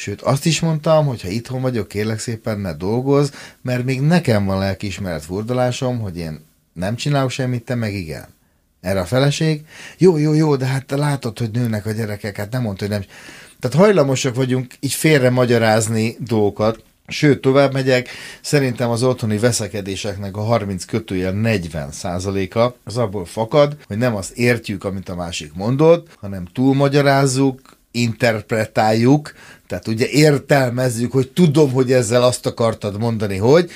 Sőt, 0.00 0.22
azt 0.22 0.46
is 0.46 0.60
mondtam, 0.60 1.06
hogy 1.06 1.22
ha 1.22 1.28
itthon 1.28 1.60
vagyok, 1.60 1.88
kérlek 1.88 2.18
szépen 2.18 2.60
ne 2.60 2.74
dolgoz, 2.74 3.32
mert 3.62 3.84
még 3.84 4.00
nekem 4.00 4.44
van 4.44 4.58
lelkiismeret 4.58 5.24
furdalásom, 5.24 5.98
hogy 5.98 6.16
én 6.18 6.44
nem 6.72 6.96
csinálok 6.96 7.30
semmit, 7.30 7.64
te 7.64 7.74
meg 7.74 7.94
igen. 7.94 8.26
Erre 8.80 9.00
a 9.00 9.04
feleség, 9.04 9.64
jó, 9.96 10.16
jó, 10.16 10.32
jó, 10.32 10.56
de 10.56 10.66
hát 10.66 10.86
te 10.86 10.96
látod, 10.96 11.38
hogy 11.38 11.50
nőnek 11.50 11.86
a 11.86 11.92
gyerekek, 11.92 12.36
hát 12.36 12.52
nem 12.52 12.62
mondta, 12.62 12.84
hogy 12.84 12.94
nem. 12.94 13.04
Tehát 13.60 13.76
hajlamosak 13.76 14.34
vagyunk 14.34 14.74
így 14.80 14.92
félre 14.92 15.30
magyarázni 15.30 16.16
dolgokat, 16.20 16.82
Sőt, 17.10 17.40
tovább 17.40 17.72
megyek, 17.72 18.08
szerintem 18.40 18.90
az 18.90 19.02
otthoni 19.02 19.38
veszekedéseknek 19.38 20.36
a 20.36 20.40
30 20.40 20.84
kötőjel 20.84 21.32
40 21.32 21.92
százaléka 21.92 22.76
az 22.84 22.96
abból 22.96 23.24
fakad, 23.24 23.76
hogy 23.86 23.98
nem 23.98 24.16
azt 24.16 24.36
értjük, 24.36 24.84
amit 24.84 25.08
a 25.08 25.14
másik 25.14 25.54
mondott, 25.54 26.08
hanem 26.20 26.44
túlmagyarázzuk, 26.52 27.77
interpretáljuk, 27.90 29.32
tehát 29.66 29.88
ugye 29.88 30.06
értelmezzük, 30.08 31.12
hogy 31.12 31.28
tudom, 31.28 31.72
hogy 31.72 31.92
ezzel 31.92 32.22
azt 32.22 32.46
akartad 32.46 32.98
mondani, 32.98 33.36
hogy, 33.36 33.70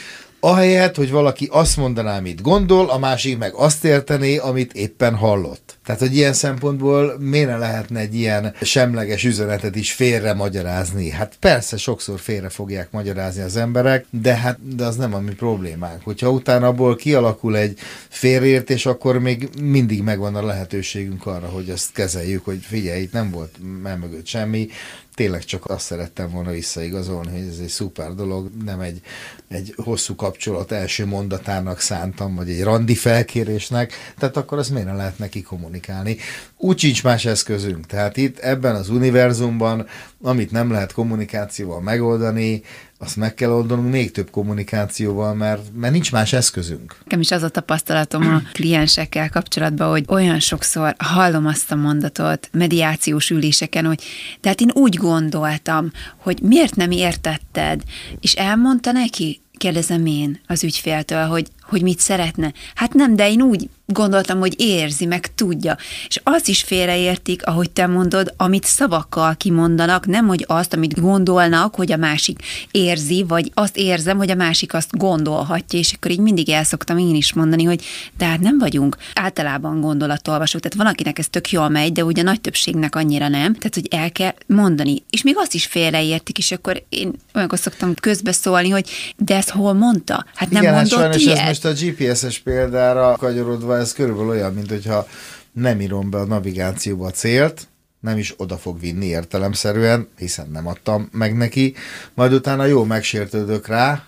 ahelyett, 0.44 0.96
hogy 0.96 1.10
valaki 1.10 1.48
azt 1.50 1.76
mondaná, 1.76 2.16
amit 2.16 2.42
gondol, 2.42 2.90
a 2.90 2.98
másik 2.98 3.38
meg 3.38 3.54
azt 3.54 3.84
értené, 3.84 4.36
amit 4.36 4.72
éppen 4.72 5.14
hallott. 5.14 5.78
Tehát, 5.84 6.00
hogy 6.00 6.16
ilyen 6.16 6.32
szempontból 6.32 7.16
miért 7.18 7.58
lehetne 7.58 8.00
egy 8.00 8.14
ilyen 8.14 8.54
semleges 8.60 9.24
üzenetet 9.24 9.76
is 9.76 9.92
félre 9.92 10.34
magyarázni? 10.34 11.10
Hát 11.10 11.36
persze, 11.40 11.76
sokszor 11.76 12.20
félre 12.20 12.48
fogják 12.48 12.90
magyarázni 12.90 13.42
az 13.42 13.56
emberek, 13.56 14.06
de 14.10 14.34
hát 14.34 14.76
de 14.76 14.84
az 14.84 14.96
nem 14.96 15.14
a 15.14 15.20
mi 15.20 15.34
problémánk. 15.34 16.02
Hogyha 16.04 16.30
utána 16.30 16.66
abból 16.66 16.96
kialakul 16.96 17.56
egy 17.56 17.78
félreértés, 18.08 18.86
akkor 18.86 19.18
még 19.18 19.48
mindig 19.60 20.02
megvan 20.02 20.34
a 20.34 20.44
lehetőségünk 20.44 21.26
arra, 21.26 21.46
hogy 21.46 21.68
ezt 21.68 21.92
kezeljük, 21.92 22.44
hogy 22.44 22.58
figyelj, 22.62 23.02
itt 23.02 23.12
nem 23.12 23.30
volt 23.30 23.56
mögött 24.00 24.26
semmi, 24.26 24.68
tényleg 25.14 25.44
csak 25.44 25.70
azt 25.70 25.84
szerettem 25.84 26.30
volna 26.30 26.50
visszaigazolni, 26.50 27.30
hogy 27.30 27.48
ez 27.48 27.58
egy 27.58 27.68
szuper 27.68 28.14
dolog, 28.14 28.50
nem 28.64 28.80
egy, 28.80 29.00
egy 29.48 29.74
hosszú 29.76 30.14
kapcsolat 30.14 30.72
első 30.72 31.06
mondatának 31.06 31.80
szántam, 31.80 32.34
vagy 32.34 32.50
egy 32.50 32.62
randi 32.62 32.94
felkérésnek, 32.94 33.92
tehát 34.18 34.36
akkor 34.36 34.58
azt 34.58 34.70
miért 34.70 34.96
lehet 34.96 35.18
neki 35.18 35.42
kommunikálni. 35.42 36.16
Úgy 36.56 36.78
sincs 36.78 37.02
más 37.02 37.24
eszközünk, 37.24 37.86
tehát 37.86 38.16
itt 38.16 38.38
ebben 38.38 38.74
az 38.74 38.88
univerzumban, 38.88 39.86
amit 40.22 40.50
nem 40.50 40.70
lehet 40.70 40.92
kommunikációval 40.92 41.80
megoldani, 41.80 42.62
azt 43.02 43.16
meg 43.16 43.34
kell 43.34 43.50
oldanunk 43.50 43.90
még 43.90 44.10
több 44.10 44.30
kommunikációval, 44.30 45.34
mert, 45.34 45.62
mert 45.74 45.92
nincs 45.92 46.12
más 46.12 46.32
eszközünk. 46.32 46.96
Nekem 47.04 47.20
is 47.20 47.30
az 47.30 47.42
a 47.42 47.48
tapasztalatom 47.48 48.34
a 48.34 48.42
kliensekkel 48.52 49.30
kapcsolatban, 49.30 49.90
hogy 49.90 50.04
olyan 50.08 50.40
sokszor 50.40 50.94
hallom 50.98 51.46
azt 51.46 51.72
a 51.72 51.74
mondatot 51.74 52.48
mediációs 52.52 53.30
üléseken, 53.30 53.84
hogy 53.84 54.02
tehát 54.40 54.60
én 54.60 54.70
úgy 54.74 54.96
gondoltam, 54.96 55.90
hogy 56.16 56.38
miért 56.42 56.76
nem 56.76 56.90
értetted, 56.90 57.82
és 58.20 58.32
elmondta 58.34 58.92
neki, 58.92 59.40
kérdezem 59.56 60.06
én 60.06 60.40
az 60.46 60.64
ügyféltől, 60.64 61.26
hogy, 61.26 61.46
hogy 61.72 61.82
mit 61.82 61.98
szeretne. 61.98 62.52
Hát 62.74 62.92
nem, 62.92 63.16
de 63.16 63.30
én 63.30 63.42
úgy 63.42 63.68
gondoltam, 63.86 64.38
hogy 64.38 64.54
érzi, 64.60 65.06
meg 65.06 65.34
tudja. 65.34 65.76
És 66.08 66.20
azt 66.22 66.48
is 66.48 66.62
félreértik, 66.62 67.46
ahogy 67.46 67.70
te 67.70 67.86
mondod, 67.86 68.34
amit 68.36 68.64
szavakkal 68.64 69.36
kimondanak, 69.36 70.06
nem 70.06 70.26
hogy 70.26 70.44
azt, 70.48 70.72
amit 70.72 71.00
gondolnak, 71.00 71.74
hogy 71.74 71.92
a 71.92 71.96
másik 71.96 72.38
érzi, 72.70 73.24
vagy 73.28 73.50
azt 73.54 73.76
érzem, 73.76 74.16
hogy 74.16 74.30
a 74.30 74.34
másik 74.34 74.74
azt 74.74 74.96
gondolhatja, 74.96 75.78
és 75.78 75.92
akkor 75.92 76.10
így 76.10 76.18
mindig 76.18 76.48
el 76.48 76.64
szoktam 76.64 76.98
én 76.98 77.14
is 77.14 77.32
mondani, 77.32 77.64
hogy 77.64 77.84
de 78.18 78.24
hát 78.24 78.40
nem 78.40 78.58
vagyunk 78.58 78.96
általában 79.14 79.80
gondolatolvasók, 79.80 80.60
tehát 80.60 80.76
van, 80.76 80.92
akinek 80.92 81.18
ez 81.18 81.28
tök 81.28 81.50
jól 81.50 81.68
megy, 81.68 81.92
de 81.92 82.04
ugye 82.04 82.20
a 82.20 82.24
nagy 82.24 82.40
többségnek 82.40 82.94
annyira 82.94 83.28
nem, 83.28 83.54
tehát 83.54 83.74
hogy 83.74 83.88
el 83.90 84.12
kell 84.12 84.34
mondani. 84.46 85.02
És 85.10 85.22
még 85.22 85.34
azt 85.38 85.54
is 85.54 85.66
félreértik, 85.66 86.38
és 86.38 86.52
akkor 86.52 86.82
én 86.88 87.12
olyankor 87.34 87.58
szoktam 87.58 87.94
közbeszólni, 87.94 88.68
hogy 88.68 88.90
de 89.16 89.36
ezt 89.36 89.50
hol 89.50 89.72
mondta? 89.72 90.24
Hát 90.34 90.50
nem 90.50 90.62
Igen, 90.62 90.74
hát 90.74 90.90
mondott 90.90 91.14
ilyet. 91.14 91.38
Most 91.62 91.82
a 91.82 91.84
GPS-es 91.84 92.38
példára 92.38 93.16
kanyarodva, 93.16 93.76
ez 93.76 93.92
körülbelül 93.92 94.30
olyan, 94.30 94.54
mint 94.54 94.68
hogyha 94.68 95.06
nem 95.52 95.80
írom 95.80 96.10
be 96.10 96.18
a 96.18 96.24
navigációba 96.24 97.06
a 97.06 97.10
célt, 97.10 97.68
nem 98.00 98.18
is 98.18 98.34
oda 98.36 98.56
fog 98.56 98.80
vinni 98.80 99.06
értelemszerűen, 99.06 100.08
hiszen 100.18 100.48
nem 100.52 100.66
adtam 100.66 101.08
meg 101.12 101.36
neki, 101.36 101.74
majd 102.14 102.32
utána 102.32 102.64
jó 102.64 102.84
megsértődök 102.84 103.66
rá, 103.66 104.06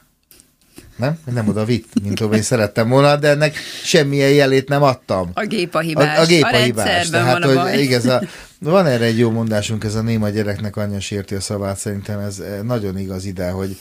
nem? 0.97 1.19
Nem 1.33 1.49
oda 1.49 1.65
vitt, 1.65 2.03
mint 2.03 2.21
én 2.21 2.43
szerettem 2.43 2.89
volna, 2.89 3.17
de 3.17 3.29
ennek 3.29 3.57
semmilyen 3.83 4.31
jelét 4.31 4.69
nem 4.69 4.83
adtam. 4.83 5.31
A 5.35 5.47
gép 5.47 5.75
a 5.75 5.81
hibás. 5.81 6.19
A, 6.19 6.21
a 6.21 6.27
gép 6.27 6.43
a, 6.43 6.57
a 6.57 6.63
hibás. 6.63 7.09
Tehát, 7.09 7.33
van 7.33 7.57
a 7.57 7.69
hogy 7.71 7.81
igaz, 7.81 8.07
a, 8.07 8.23
van 8.59 8.87
erre 8.87 9.05
egy 9.05 9.19
jó 9.19 9.31
mondásunk, 9.31 9.85
ez 9.85 9.95
a 9.95 10.03
néma 10.03 10.29
gyereknek 10.29 10.77
anyja 10.77 11.01
sérti 11.01 11.35
a 11.35 11.41
szavát, 11.41 11.77
szerintem 11.77 12.19
ez 12.19 12.39
eh, 12.39 12.63
nagyon 12.63 12.99
igaz 12.99 13.25
ide, 13.25 13.51
hogy 13.51 13.77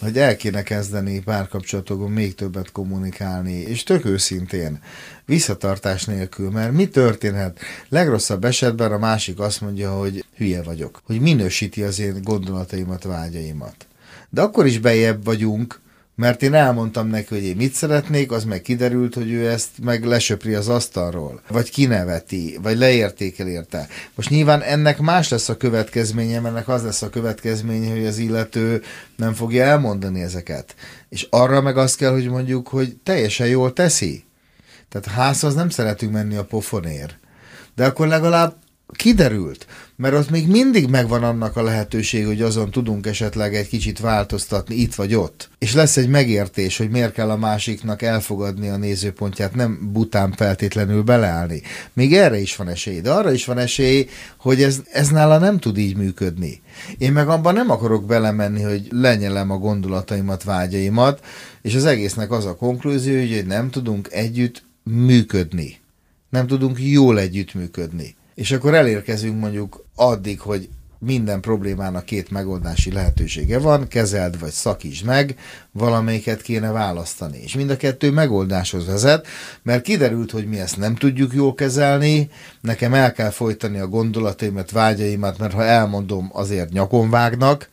hogy 0.00 0.18
el 0.18 0.36
kéne 0.36 0.62
kezdeni 0.62 1.22
párkapcsolatokon 1.22 2.10
még 2.10 2.34
többet 2.34 2.72
kommunikálni, 2.72 3.52
és 3.52 3.82
tök 3.82 4.04
őszintén, 4.04 4.80
visszatartás 5.24 6.04
nélkül, 6.04 6.50
mert 6.50 6.72
mi 6.72 6.88
történhet? 6.88 7.58
Legrosszabb 7.88 8.44
esetben 8.44 8.92
a 8.92 8.98
másik 8.98 9.38
azt 9.38 9.60
mondja, 9.60 9.90
hogy 9.92 10.24
hülye 10.36 10.62
vagyok, 10.62 11.00
hogy 11.04 11.20
minősíti 11.20 11.82
az 11.82 11.98
én 11.98 12.22
gondolataimat, 12.22 13.02
vágyaimat. 13.02 13.86
De 14.30 14.40
akkor 14.40 14.66
is 14.66 14.78
bejebb 14.78 15.24
vagyunk, 15.24 15.80
mert 16.20 16.42
én 16.42 16.54
elmondtam 16.54 17.08
neki, 17.08 17.34
hogy 17.34 17.44
én 17.44 17.56
mit 17.56 17.72
szeretnék, 17.72 18.32
az 18.32 18.44
meg 18.44 18.62
kiderült, 18.62 19.14
hogy 19.14 19.30
ő 19.30 19.48
ezt 19.48 19.68
meg 19.82 20.04
lesöpri 20.04 20.54
az 20.54 20.68
asztalról, 20.68 21.40
vagy 21.48 21.70
kineveti, 21.70 22.58
vagy 22.62 22.78
leértékel 22.78 23.48
érte. 23.48 23.88
Most 24.14 24.30
nyilván 24.30 24.62
ennek 24.62 24.98
más 24.98 25.28
lesz 25.28 25.48
a 25.48 25.56
következménye, 25.56 26.36
ennek 26.36 26.68
az 26.68 26.82
lesz 26.82 27.02
a 27.02 27.10
következménye, 27.10 27.90
hogy 27.90 28.06
az 28.06 28.18
illető 28.18 28.82
nem 29.16 29.34
fogja 29.34 29.64
elmondani 29.64 30.20
ezeket. 30.20 30.74
És 31.08 31.26
arra 31.30 31.60
meg 31.60 31.76
azt 31.76 31.96
kell, 31.96 32.12
hogy 32.12 32.28
mondjuk, 32.28 32.68
hogy 32.68 32.96
teljesen 33.02 33.46
jól 33.46 33.72
teszi. 33.72 34.24
Tehát 34.88 35.18
házhoz 35.18 35.54
nem 35.54 35.68
szeretünk 35.68 36.12
menni 36.12 36.36
a 36.36 36.44
pofonér. 36.44 37.16
De 37.74 37.84
akkor 37.84 38.06
legalább 38.06 38.56
kiderült, 38.96 39.66
mert 39.96 40.14
ott 40.14 40.30
még 40.30 40.48
mindig 40.48 40.88
megvan 40.88 41.22
annak 41.22 41.56
a 41.56 41.62
lehetőség, 41.62 42.26
hogy 42.26 42.42
azon 42.42 42.70
tudunk 42.70 43.06
esetleg 43.06 43.54
egy 43.54 43.68
kicsit 43.68 43.98
változtatni 43.98 44.74
itt 44.74 44.94
vagy 44.94 45.14
ott. 45.14 45.48
És 45.58 45.74
lesz 45.74 45.96
egy 45.96 46.08
megértés, 46.08 46.76
hogy 46.76 46.90
miért 46.90 47.12
kell 47.12 47.30
a 47.30 47.36
másiknak 47.36 48.02
elfogadni 48.02 48.68
a 48.68 48.76
nézőpontját, 48.76 49.54
nem 49.54 49.90
bután 49.92 50.32
feltétlenül 50.32 51.02
beleállni. 51.02 51.62
Még 51.92 52.14
erre 52.14 52.38
is 52.40 52.56
van 52.56 52.68
esély, 52.68 53.00
de 53.00 53.10
arra 53.10 53.32
is 53.32 53.44
van 53.44 53.58
esély, 53.58 54.08
hogy 54.36 54.62
ez, 54.62 54.80
ez 54.92 55.08
nála 55.08 55.38
nem 55.38 55.58
tud 55.58 55.78
így 55.78 55.96
működni. 55.96 56.60
Én 56.98 57.12
meg 57.12 57.28
abban 57.28 57.54
nem 57.54 57.70
akarok 57.70 58.04
belemenni, 58.04 58.62
hogy 58.62 58.88
lenyelem 58.90 59.50
a 59.50 59.58
gondolataimat, 59.58 60.44
vágyaimat, 60.44 61.24
és 61.62 61.74
az 61.74 61.84
egésznek 61.84 62.30
az 62.30 62.44
a 62.44 62.56
konklúzió, 62.56 63.18
hogy 63.18 63.46
nem 63.46 63.70
tudunk 63.70 64.08
együtt 64.10 64.62
működni. 64.82 65.78
Nem 66.30 66.46
tudunk 66.46 66.78
jól 66.80 67.18
együttműködni 67.18 68.18
és 68.34 68.52
akkor 68.52 68.74
elérkezünk 68.74 69.40
mondjuk 69.40 69.84
addig, 69.94 70.40
hogy 70.40 70.68
minden 71.02 71.40
problémának 71.40 72.04
két 72.04 72.30
megoldási 72.30 72.92
lehetősége 72.92 73.58
van, 73.58 73.88
kezeld 73.88 74.38
vagy 74.38 74.50
szakítsd 74.50 75.04
meg, 75.04 75.34
valamelyiket 75.72 76.42
kéne 76.42 76.70
választani. 76.70 77.38
És 77.42 77.54
mind 77.54 77.70
a 77.70 77.76
kettő 77.76 78.10
megoldáshoz 78.10 78.86
vezet, 78.86 79.26
mert 79.62 79.82
kiderült, 79.82 80.30
hogy 80.30 80.46
mi 80.46 80.58
ezt 80.58 80.76
nem 80.76 80.94
tudjuk 80.94 81.32
jól 81.34 81.54
kezelni, 81.54 82.30
nekem 82.60 82.94
el 82.94 83.12
kell 83.12 83.30
folytani 83.30 83.78
a 83.78 83.86
gondolataimat, 83.86 84.70
vágyaimat, 84.70 85.38
mert 85.38 85.52
ha 85.52 85.64
elmondom, 85.64 86.30
azért 86.32 86.72
nyakon 86.72 87.10
vágnak, 87.10 87.68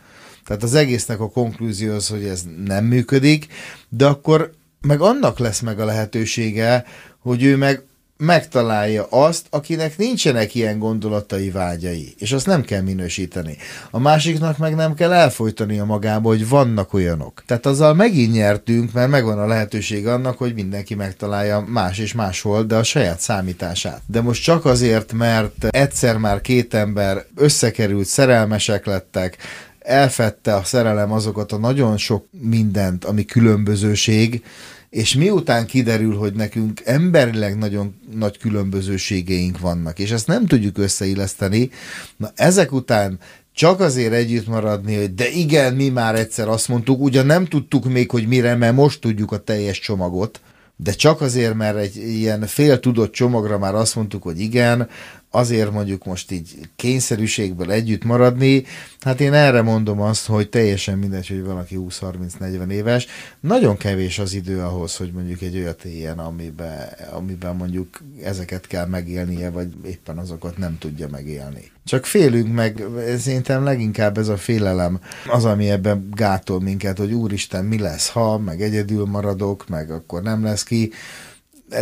tehát 0.46 0.64
az 0.64 0.74
egésznek 0.74 1.20
a 1.20 1.30
konklúzió 1.30 1.94
az, 1.94 2.08
hogy 2.08 2.24
ez 2.24 2.44
nem 2.66 2.86
működik, 2.86 3.48
de 3.90 4.06
akkor 4.06 4.52
meg 4.82 5.02
annak 5.02 5.40
lesz 5.40 5.60
meg 5.60 5.80
a 5.80 5.86
lehetősége, 5.86 6.86
hogy 7.20 7.44
ő 7.44 7.58
meg 7.58 7.84
megtalálja 8.18 9.08
azt, 9.10 9.46
akinek 9.50 9.98
nincsenek 9.98 10.56
ilyen 10.56 10.80
gondolatai, 10.80 11.50
vágyai, 11.50 12.14
és 12.18 12.32
azt 12.32 12.46
nem 12.46 12.62
kell 12.62 12.82
minősíteni. 12.82 13.58
A 13.92 14.00
másiknak 14.00 14.58
meg 14.58 14.76
nem 14.76 14.94
kell 14.94 15.14
elfolytani 15.14 15.80
a 15.80 15.86
magába, 15.86 16.30
hogy 16.30 16.50
vannak 16.50 16.94
olyanok. 16.94 17.44
Tehát 17.46 17.66
azzal 17.66 17.94
megint 17.94 18.34
nyertünk, 18.34 18.94
mert 18.94 19.10
megvan 19.10 19.40
a 19.40 19.48
lehetőség 19.48 20.08
annak, 20.08 20.38
hogy 20.38 20.54
mindenki 20.54 20.96
megtalálja 20.96 21.66
más 21.68 21.98
és 21.98 22.14
máshol, 22.14 22.64
de 22.64 22.76
a 22.76 22.84
saját 22.84 23.20
számítását. 23.20 24.02
De 24.06 24.22
most 24.22 24.44
csak 24.44 24.66
azért, 24.66 25.14
mert 25.14 25.66
egyszer 25.70 26.18
már 26.18 26.42
két 26.42 26.74
ember 26.74 27.26
összekerült, 27.36 28.06
szerelmesek 28.06 28.86
lettek, 28.86 29.38
elfette 29.80 30.56
a 30.56 30.64
szerelem 30.64 31.12
azokat 31.12 31.52
a 31.52 31.58
nagyon 31.58 31.98
sok 31.98 32.26
mindent, 32.32 33.06
ami 33.06 33.26
különbözőség, 33.26 34.44
és 34.90 35.16
miután 35.16 35.66
kiderül, 35.66 36.16
hogy 36.16 36.34
nekünk 36.34 36.82
emberileg 36.86 37.58
nagyon 37.58 37.96
nagy 38.16 38.38
különbözőségeink 38.38 39.60
vannak, 39.60 40.00
és 40.00 40.12
ezt 40.12 40.28
nem 40.28 40.46
tudjuk 40.46 40.78
összeilleszteni, 40.78 41.70
na 42.18 42.32
ezek 42.36 42.72
után 42.72 43.20
csak 43.54 43.80
azért 43.80 44.14
együtt 44.14 44.48
maradni, 44.48 44.96
hogy 44.96 45.14
de 45.14 45.30
igen, 45.30 45.74
mi 45.74 45.90
már 45.90 46.16
egyszer 46.16 46.48
azt 46.48 46.68
mondtuk, 46.68 47.02
ugyan 47.02 47.26
nem 47.26 47.46
tudtuk 47.46 47.86
még, 47.86 48.12
hogy 48.12 48.28
mire, 48.28 48.56
mert 48.56 48.76
most 48.76 49.02
tudjuk 49.02 49.32
a 49.32 49.38
teljes 49.38 49.80
csomagot, 49.80 50.42
de 50.76 50.92
csak 50.92 51.22
azért, 51.22 51.54
mert 51.54 51.78
egy 51.78 51.96
ilyen 51.96 52.42
fél 52.42 52.80
tudott 52.80 53.12
csomagra 53.12 53.58
már 53.58 53.76
azt 53.76 53.96
mondtuk, 53.96 54.24
hogy 54.24 54.40
igen, 54.40 54.90
azért 55.32 55.72
mondjuk 55.72 56.06
most 56.06 56.32
így 56.32 56.70
kényszerűségből 56.76 57.72
együtt 57.72 58.04
maradni, 58.04 58.64
hát 59.00 59.22
én 59.22 59.34
erre 59.34 59.62
mondom 59.62 60.02
azt, 60.02 60.26
hogy 60.26 60.50
teljesen 60.50 60.98
mindegy, 60.98 61.28
hogy 61.28 61.44
valaki 61.44 61.78
20-30-40 61.80 62.70
éves, 62.70 63.08
nagyon 63.40 63.78
kevés 63.78 64.20
az 64.20 64.34
idő 64.34 64.62
ahhoz, 64.62 64.96
hogy 64.96 65.12
mondjuk 65.12 65.42
egy 65.42 65.58
olyat 65.58 65.84
éljen, 65.84 66.20
amiben, 66.20 66.90
amiben 67.14 67.56
mondjuk 67.56 68.02
ezeket 68.24 68.68
kell 68.68 68.86
megélnie, 68.86 69.50
vagy 69.50 69.68
éppen 69.86 70.18
azokat 70.18 70.58
nem 70.58 70.78
tudja 70.80 71.08
megélni. 71.08 71.72
Csak 71.86 72.06
félünk 72.06 72.54
meg, 72.54 72.84
szerintem 73.18 73.64
leginkább 73.64 74.18
ez 74.18 74.28
a 74.28 74.38
félelem 74.38 75.00
az, 75.28 75.46
ami 75.46 75.70
ebben 75.70 76.10
gátol 76.16 76.62
minket, 76.62 76.98
hogy 76.98 77.14
úristen, 77.14 77.66
mi 77.66 77.80
lesz, 77.80 78.10
ha, 78.10 78.38
meg 78.38 78.62
egyedül 78.62 79.06
maradok, 79.06 79.68
meg 79.68 79.92
akkor 79.92 80.22
nem 80.22 80.44
lesz 80.44 80.64
ki 80.64 80.92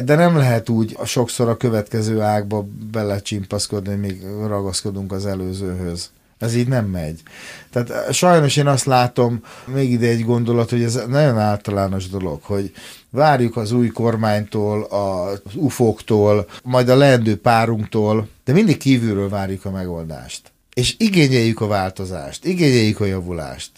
de 0.05 0.15
nem 0.15 0.37
lehet 0.37 0.69
úgy 0.69 0.97
sokszor 1.05 1.49
a 1.49 1.57
következő 1.57 2.21
ágba 2.21 2.67
belecsimpaszkodni, 2.91 3.89
hogy 3.89 3.99
még 3.99 4.23
ragaszkodunk 4.47 5.11
az 5.11 5.25
előzőhöz. 5.25 6.09
Ez 6.37 6.55
így 6.55 6.67
nem 6.67 6.85
megy. 6.85 7.21
Tehát 7.69 7.89
eh, 7.89 8.13
sajnos 8.13 8.57
én 8.57 8.67
azt 8.67 8.85
látom, 8.85 9.43
még 9.65 9.91
ide 9.91 10.07
egy 10.07 10.25
gondolat, 10.25 10.69
hogy 10.69 10.83
ez 10.83 10.99
nagyon 11.07 11.37
általános 11.37 12.09
dolog, 12.09 12.41
hogy 12.41 12.71
várjuk 13.09 13.57
az 13.57 13.71
új 13.71 13.87
kormánytól, 13.87 14.83
az 14.83 15.41
ufóktól, 15.55 16.47
majd 16.63 16.89
a 16.89 16.95
leendő 16.95 17.37
párunktól, 17.37 18.27
de 18.45 18.53
mindig 18.53 18.77
kívülről 18.77 19.29
várjuk 19.29 19.65
a 19.65 19.71
megoldást. 19.71 20.51
És 20.73 20.95
igényeljük 20.97 21.61
a 21.61 21.67
változást, 21.67 22.45
igényeljük 22.45 22.99
a 22.99 23.05
javulást. 23.05 23.71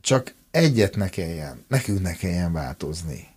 Csak 0.00 0.34
egyet 0.50 0.96
ne 0.96 1.08
kelljen, 1.08 1.64
nekünk 1.68 2.02
ne 2.02 2.12
kelljen 2.12 2.52
változni. 2.52 3.29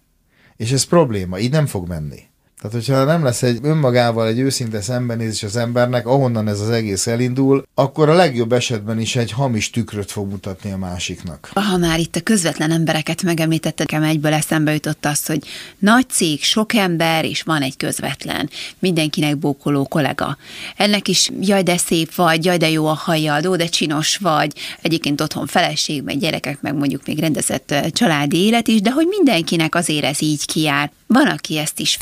És 0.55 0.71
ez 0.71 0.83
probléma, 0.83 1.39
így 1.39 1.51
nem 1.51 1.65
fog 1.65 1.87
menni. 1.87 2.31
Tehát, 2.63 2.77
hogyha 2.77 3.03
nem 3.03 3.23
lesz 3.23 3.43
egy 3.43 3.59
önmagával 3.61 4.27
egy 4.27 4.39
őszinte 4.39 4.81
szembenézés 4.81 5.43
az 5.43 5.55
embernek, 5.55 6.07
ahonnan 6.07 6.47
ez 6.47 6.59
az 6.59 6.69
egész 6.69 7.07
elindul, 7.07 7.67
akkor 7.73 8.09
a 8.09 8.13
legjobb 8.13 8.53
esetben 8.53 8.99
is 8.99 9.15
egy 9.15 9.31
hamis 9.31 9.69
tükröt 9.69 10.11
fog 10.11 10.29
mutatni 10.29 10.71
a 10.71 10.77
másiknak. 10.77 11.49
Ha 11.53 11.77
már 11.77 11.99
itt 11.99 12.15
a 12.15 12.21
közvetlen 12.21 12.71
embereket 12.71 13.23
megemlítetted, 13.23 13.91
nekem 13.91 14.09
egyből 14.09 14.33
eszembe 14.33 14.73
jutott 14.73 15.05
az, 15.05 15.25
hogy 15.25 15.39
nagy 15.79 16.09
cég, 16.09 16.43
sok 16.43 16.73
ember, 16.73 17.25
és 17.25 17.41
van 17.41 17.61
egy 17.61 17.77
közvetlen, 17.77 18.49
mindenkinek 18.79 19.37
bókoló 19.37 19.85
kollega. 19.85 20.37
Ennek 20.77 21.07
is 21.07 21.29
jaj, 21.41 21.63
de 21.63 21.77
szép 21.77 22.15
vagy, 22.15 22.45
jaj, 22.45 22.57
de 22.57 22.69
jó 22.69 22.85
a 22.85 22.93
hajad, 22.93 23.55
de 23.55 23.65
csinos 23.65 24.17
vagy, 24.17 24.53
egyébként 24.81 25.21
otthon 25.21 25.47
feleség, 25.47 26.03
meg 26.03 26.17
gyerekek, 26.17 26.61
meg 26.61 26.75
mondjuk 26.75 27.05
még 27.05 27.19
rendezett 27.19 27.75
családi 27.91 28.37
élet 28.37 28.67
is, 28.67 28.81
de 28.81 28.91
hogy 28.91 29.07
mindenkinek 29.09 29.75
azért 29.75 30.05
ez 30.05 30.21
így 30.21 30.45
kijár. 30.45 30.91
Van, 31.07 31.27
aki 31.27 31.57
ezt 31.57 31.79
is 31.79 31.95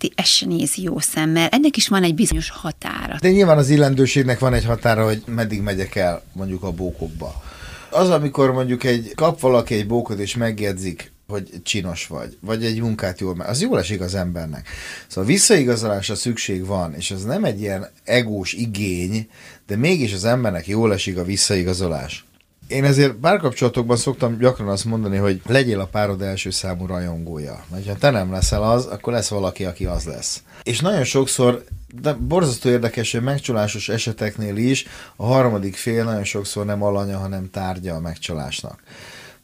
félreérti, 0.00 0.12
ezt 0.14 0.28
se 0.28 0.46
nézi 0.46 0.82
jó 0.82 0.98
szemmel. 0.98 1.48
Ennek 1.48 1.76
is 1.76 1.88
van 1.88 2.02
egy 2.02 2.14
bizonyos 2.14 2.50
határa. 2.50 3.16
De 3.20 3.30
nyilván 3.30 3.58
az 3.58 3.68
illendőségnek 3.68 4.38
van 4.38 4.54
egy 4.54 4.64
határa, 4.64 5.04
hogy 5.04 5.22
meddig 5.26 5.60
megyek 5.60 5.94
el 5.94 6.22
mondjuk 6.32 6.62
a 6.62 6.70
bókokba. 6.70 7.42
Az, 7.90 8.10
amikor 8.10 8.52
mondjuk 8.52 8.84
egy 8.84 9.12
kap 9.14 9.40
valaki 9.40 9.74
egy 9.74 9.86
bókot 9.86 10.18
és 10.18 10.36
megjegyzik, 10.36 11.12
hogy 11.28 11.48
csinos 11.62 12.06
vagy, 12.06 12.36
vagy 12.40 12.64
egy 12.64 12.80
munkát 12.80 13.20
jól 13.20 13.34
meg, 13.34 13.48
az 13.48 13.60
jól 13.60 13.78
esik 13.78 14.00
az 14.00 14.14
embernek. 14.14 14.68
Szóval 15.06 15.30
visszaigazolásra 15.30 16.14
szükség 16.14 16.66
van, 16.66 16.94
és 16.94 17.10
ez 17.10 17.24
nem 17.24 17.44
egy 17.44 17.60
ilyen 17.60 17.88
egós 18.04 18.52
igény, 18.52 19.28
de 19.66 19.76
mégis 19.76 20.12
az 20.12 20.24
embernek 20.24 20.66
jól 20.66 20.92
esik 20.92 21.16
a 21.16 21.24
visszaigazolás. 21.24 22.24
Én 22.70 22.84
ezért 22.84 23.12
párkapcsolatokban 23.12 23.96
szoktam 23.96 24.38
gyakran 24.38 24.68
azt 24.68 24.84
mondani, 24.84 25.16
hogy 25.16 25.40
legyél 25.46 25.80
a 25.80 25.86
párod 25.86 26.22
első 26.22 26.50
számú 26.50 26.86
rajongója. 26.86 27.64
Mert 27.70 27.86
ha 27.86 27.94
te 27.94 28.10
nem 28.10 28.30
leszel 28.30 28.62
az, 28.62 28.86
akkor 28.86 29.12
lesz 29.12 29.28
valaki, 29.28 29.64
aki 29.64 29.86
az 29.86 30.04
lesz. 30.04 30.42
És 30.62 30.80
nagyon 30.80 31.04
sokszor 31.04 31.64
de 32.00 32.12
borzasztó 32.12 32.68
érdekes, 32.68 33.12
hogy 33.12 33.22
megcsalásos 33.22 33.88
eseteknél 33.88 34.56
is 34.56 34.86
a 35.16 35.26
harmadik 35.26 35.76
fél 35.76 36.04
nagyon 36.04 36.24
sokszor 36.24 36.64
nem 36.66 36.82
alanya, 36.82 37.18
hanem 37.18 37.50
tárgya 37.50 37.94
a 37.94 38.00
megcsalásnak. 38.00 38.82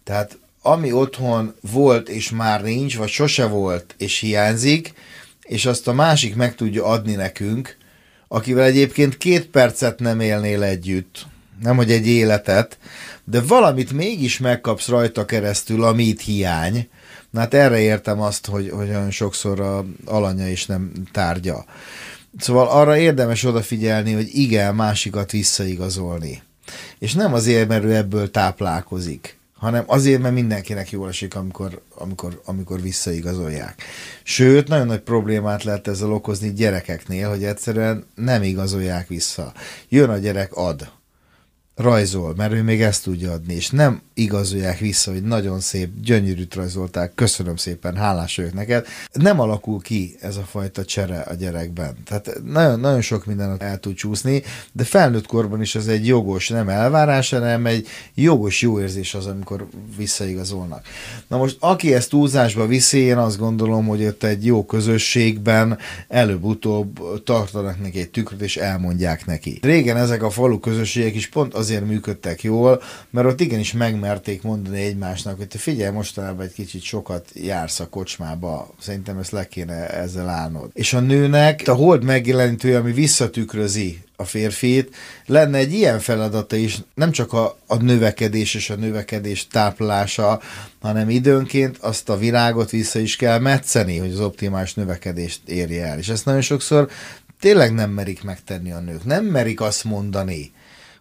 Tehát 0.04 0.38
ami 0.62 0.92
otthon 0.92 1.54
volt 1.72 2.08
és 2.08 2.30
már 2.30 2.62
nincs, 2.62 2.96
vagy 2.96 3.08
sose 3.08 3.46
volt 3.46 3.94
és 3.98 4.18
hiányzik, 4.18 4.92
és 5.42 5.66
azt 5.66 5.88
a 5.88 5.92
másik 5.92 6.36
meg 6.36 6.54
tudja 6.54 6.84
adni 6.84 7.14
nekünk, 7.14 7.76
akivel 8.28 8.64
egyébként 8.64 9.16
két 9.16 9.46
percet 9.46 9.98
nem 9.98 10.20
élnél 10.20 10.62
együtt, 10.62 11.26
nem 11.60 11.76
hogy 11.76 11.90
egy 11.90 12.06
életet, 12.06 12.78
de 13.24 13.40
valamit 13.40 13.92
mégis 13.92 14.38
megkapsz 14.38 14.88
rajta 14.88 15.24
keresztül, 15.24 15.84
ami 15.84 16.02
itt 16.02 16.20
hiány. 16.20 16.88
Na 17.30 17.40
hát 17.40 17.54
erre 17.54 17.78
értem 17.80 18.20
azt, 18.20 18.46
hogy, 18.46 18.70
hogy 18.70 18.88
olyan 18.88 19.10
sokszor 19.10 19.60
a 19.60 19.84
alanya 20.04 20.48
is 20.48 20.66
nem 20.66 20.92
tárgya. 21.12 21.64
Szóval 22.38 22.68
arra 22.68 22.96
érdemes 22.96 23.44
odafigyelni, 23.44 24.12
hogy 24.12 24.28
igen, 24.32 24.74
másikat 24.74 25.30
visszaigazolni. 25.30 26.42
És 26.98 27.14
nem 27.14 27.34
azért, 27.34 27.68
mert 27.68 27.84
ő 27.84 27.94
ebből 27.94 28.30
táplálkozik, 28.30 29.38
hanem 29.54 29.84
azért, 29.86 30.20
mert 30.20 30.34
mindenkinek 30.34 30.90
jól 30.90 31.08
esik, 31.08 31.34
amikor, 31.34 31.80
amikor, 31.94 32.40
amikor 32.44 32.80
visszaigazolják. 32.80 33.82
Sőt, 34.22 34.68
nagyon 34.68 34.86
nagy 34.86 35.00
problémát 35.00 35.64
lehet 35.64 35.88
ezzel 35.88 36.12
okozni 36.12 36.52
gyerekeknél, 36.52 37.28
hogy 37.28 37.44
egyszerűen 37.44 38.06
nem 38.14 38.42
igazolják 38.42 39.08
vissza. 39.08 39.52
Jön 39.88 40.10
a 40.10 40.18
gyerek, 40.18 40.54
ad 40.54 40.94
rajzol, 41.76 42.34
mert 42.36 42.52
ő 42.52 42.62
még 42.62 42.82
ezt 42.82 43.02
tudja 43.02 43.32
adni, 43.32 43.54
és 43.54 43.70
nem 43.70 44.00
igazolják 44.14 44.78
vissza, 44.78 45.10
hogy 45.12 45.22
nagyon 45.22 45.60
szép, 45.60 45.90
gyönyörűt 46.02 46.54
rajzolták, 46.54 47.14
köszönöm 47.14 47.56
szépen, 47.56 47.96
hálás 47.96 48.36
vagyok 48.36 48.52
neked. 48.52 48.86
Nem 49.12 49.40
alakul 49.40 49.80
ki 49.80 50.16
ez 50.20 50.36
a 50.36 50.42
fajta 50.42 50.84
csere 50.84 51.20
a 51.20 51.34
gyerekben. 51.34 51.96
Tehát 52.04 52.40
nagyon, 52.44 52.80
nagyon 52.80 53.00
sok 53.00 53.26
mindent 53.26 53.62
el 53.62 53.78
tud 53.78 53.94
csúszni, 53.94 54.42
de 54.72 54.84
felnőtt 54.84 55.26
korban 55.26 55.60
is 55.60 55.74
az 55.74 55.88
egy 55.88 56.06
jogos, 56.06 56.48
nem 56.48 56.68
elvárás, 56.68 57.30
hanem 57.30 57.66
egy 57.66 57.86
jogos 58.14 58.62
jó 58.62 58.80
érzés 58.80 59.14
az, 59.14 59.26
amikor 59.26 59.66
visszaigazolnak. 59.96 60.86
Na 61.28 61.36
most, 61.36 61.56
aki 61.60 61.94
ezt 61.94 62.10
túlzásba 62.10 62.66
viszi, 62.66 62.98
én 62.98 63.16
azt 63.16 63.38
gondolom, 63.38 63.86
hogy 63.86 64.04
ott 64.04 64.22
egy 64.22 64.44
jó 64.44 64.64
közösségben 64.64 65.78
előbb-utóbb 66.08 67.22
tartanak 67.24 67.82
neki 67.82 67.98
egy 67.98 68.10
tükröt, 68.10 68.40
és 68.40 68.56
elmondják 68.56 69.26
neki. 69.26 69.58
Régen 69.62 69.96
ezek 69.96 70.22
a 70.22 70.30
falu 70.30 70.60
közösségek 70.60 71.14
is 71.14 71.28
pont 71.28 71.54
az 71.54 71.65
azért 71.66 71.86
működtek 71.86 72.42
jól, 72.42 72.82
mert 73.10 73.26
ott 73.26 73.40
igenis 73.40 73.72
megmerték 73.72 74.42
mondani 74.42 74.80
egymásnak, 74.80 75.36
hogy 75.36 75.48
te 75.48 75.58
figyelj, 75.58 75.92
mostanában 75.92 76.44
egy 76.44 76.52
kicsit 76.52 76.82
sokat 76.82 77.28
jársz 77.34 77.80
a 77.80 77.88
kocsmába, 77.88 78.74
szerintem 78.80 79.18
ezt 79.18 79.30
le 79.30 79.48
kéne 79.48 79.88
ezzel 79.88 80.28
állnod. 80.28 80.70
És 80.72 80.92
a 80.92 81.00
nőnek 81.00 81.62
a 81.66 81.72
hold 81.72 82.04
megjelenítő, 82.04 82.76
ami 82.76 82.92
visszatükrözi 82.92 84.02
a 84.16 84.24
férfit, 84.24 84.94
lenne 85.26 85.58
egy 85.58 85.72
ilyen 85.72 85.98
feladata 85.98 86.56
is, 86.56 86.78
nem 86.94 87.10
csak 87.10 87.32
a, 87.32 87.58
a 87.66 87.76
növekedés 87.76 88.54
és 88.54 88.70
a 88.70 88.74
növekedés 88.74 89.46
táplása, 89.46 90.40
hanem 90.80 91.10
időnként 91.10 91.76
azt 91.80 92.08
a 92.08 92.16
virágot 92.16 92.70
vissza 92.70 92.98
is 92.98 93.16
kell 93.16 93.38
metszeni, 93.38 93.98
hogy 93.98 94.12
az 94.12 94.20
optimális 94.20 94.74
növekedést 94.74 95.40
érje 95.48 95.86
el. 95.86 95.98
És 95.98 96.08
ezt 96.08 96.24
nagyon 96.24 96.40
sokszor 96.40 96.90
tényleg 97.40 97.74
nem 97.74 97.90
merik 97.90 98.22
megtenni 98.22 98.72
a 98.72 98.80
nők. 98.80 99.04
Nem 99.04 99.24
merik 99.24 99.60
azt 99.60 99.84
mondani, 99.84 100.52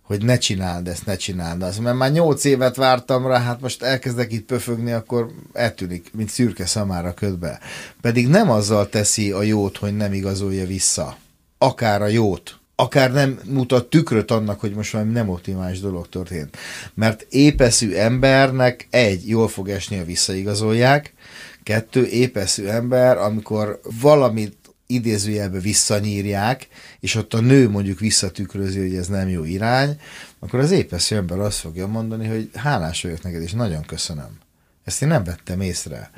hogy 0.05 0.23
ne 0.23 0.37
csináld 0.37 0.87
ezt, 0.87 1.05
ne 1.05 1.15
csináld 1.15 1.61
azt. 1.61 1.79
Mert 1.79 1.97
már 1.97 2.11
nyolc 2.11 2.43
évet 2.43 2.75
vártam 2.75 3.27
rá, 3.27 3.39
hát 3.41 3.61
most 3.61 3.83
elkezdek 3.83 4.31
itt 4.31 4.45
pöfögni, 4.45 4.91
akkor 4.91 5.31
eltűnik, 5.53 6.11
mint 6.13 6.29
szürke 6.29 6.65
szamára 6.65 7.13
ködbe. 7.13 7.59
Pedig 8.01 8.27
nem 8.27 8.49
azzal 8.49 8.89
teszi 8.89 9.31
a 9.31 9.41
jót, 9.41 9.77
hogy 9.77 9.95
nem 9.95 10.13
igazolja 10.13 10.65
vissza. 10.65 11.17
Akár 11.57 12.01
a 12.01 12.07
jót, 12.07 12.59
akár 12.75 13.11
nem 13.11 13.39
mutat 13.45 13.89
tükröt 13.89 14.31
annak, 14.31 14.59
hogy 14.59 14.73
most 14.73 14.91
valami 14.91 15.11
nem 15.11 15.29
optimális 15.29 15.79
dolog 15.79 16.09
történt. 16.09 16.57
Mert 16.93 17.25
épeszű 17.29 17.93
embernek 17.93 18.87
egy, 18.89 19.27
jól 19.27 19.47
fog 19.47 19.69
esni, 19.69 19.99
a 19.99 20.05
visszaigazolják, 20.05 21.13
kettő, 21.63 22.05
épeszű 22.05 22.65
ember, 22.65 23.17
amikor 23.17 23.79
valamit 24.01 24.57
idézőjelbe 24.87 25.59
visszanyírják, 25.59 26.67
és 26.99 27.15
ott 27.15 27.33
a 27.33 27.39
nő 27.39 27.69
mondjuk 27.69 27.99
visszatükrözi, 27.99 28.79
hogy 28.79 28.95
ez 28.95 29.07
nem 29.07 29.29
jó 29.29 29.43
irány, 29.43 29.99
akkor 30.39 30.59
az 30.59 30.71
épeszű 30.71 31.15
ember 31.15 31.39
azt 31.39 31.57
fogja 31.57 31.87
mondani, 31.87 32.27
hogy 32.27 32.49
hálás 32.53 33.01
vagyok 33.01 33.21
neked, 33.21 33.41
és 33.41 33.51
nagyon 33.51 33.81
köszönöm. 33.81 34.39
Ezt 34.83 35.01
én 35.01 35.07
nem 35.07 35.23
vettem 35.23 35.61
észre 35.61 36.11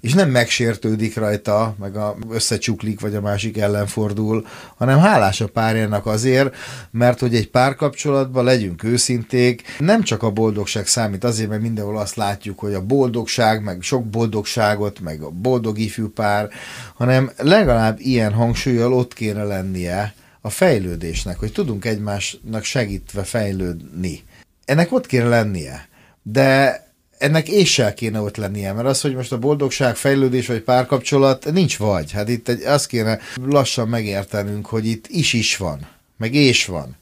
és 0.00 0.14
nem 0.14 0.30
megsértődik 0.30 1.16
rajta, 1.16 1.74
meg 1.78 1.96
a, 1.96 2.16
összecsuklik, 2.30 3.00
vagy 3.00 3.14
a 3.14 3.20
másik 3.20 3.58
ellen 3.58 3.86
fordul, 3.86 4.46
hanem 4.76 4.98
hálás 4.98 5.40
a 5.40 5.48
párjának 5.48 6.06
azért, 6.06 6.56
mert 6.90 7.20
hogy 7.20 7.34
egy 7.34 7.50
párkapcsolatban 7.50 8.44
legyünk 8.44 8.82
őszinték, 8.82 9.62
nem 9.78 10.02
csak 10.02 10.22
a 10.22 10.30
boldogság 10.30 10.86
számít, 10.86 11.24
azért, 11.24 11.48
mert 11.48 11.62
mindenhol 11.62 11.98
azt 11.98 12.16
látjuk, 12.16 12.58
hogy 12.58 12.74
a 12.74 12.86
boldogság, 12.86 13.62
meg 13.62 13.82
sok 13.82 14.04
boldogságot, 14.04 15.00
meg 15.00 15.22
a 15.22 15.30
boldog 15.30 15.78
ifjú 15.78 16.08
pár, 16.08 16.48
hanem 16.94 17.30
legalább 17.36 17.98
ilyen 18.00 18.32
hangsúlyjal 18.32 18.92
ott 18.92 19.14
kéne 19.14 19.42
lennie 19.42 20.14
a 20.40 20.50
fejlődésnek, 20.50 21.38
hogy 21.38 21.52
tudunk 21.52 21.84
egymásnak 21.84 22.64
segítve 22.64 23.22
fejlődni. 23.22 24.22
Ennek 24.64 24.92
ott 24.92 25.06
kéne 25.06 25.28
lennie. 25.28 25.88
De 26.22 26.84
ennek 27.20 27.48
éssel 27.48 27.94
kéne 27.94 28.20
ott 28.20 28.36
lennie, 28.36 28.72
mert 28.72 28.86
az, 28.86 29.00
hogy 29.00 29.14
most 29.14 29.32
a 29.32 29.38
boldogság, 29.38 29.96
fejlődés 29.96 30.46
vagy 30.46 30.60
párkapcsolat, 30.60 31.52
nincs 31.52 31.78
vagy. 31.78 32.12
Hát 32.12 32.28
itt 32.28 32.48
egy, 32.48 32.62
azt 32.62 32.86
kéne 32.86 33.18
lassan 33.44 33.88
megértenünk, 33.88 34.66
hogy 34.66 34.86
itt 34.86 35.06
is-is 35.08 35.56
van, 35.56 35.88
meg 36.16 36.34
és 36.34 36.66
van. 36.66 36.98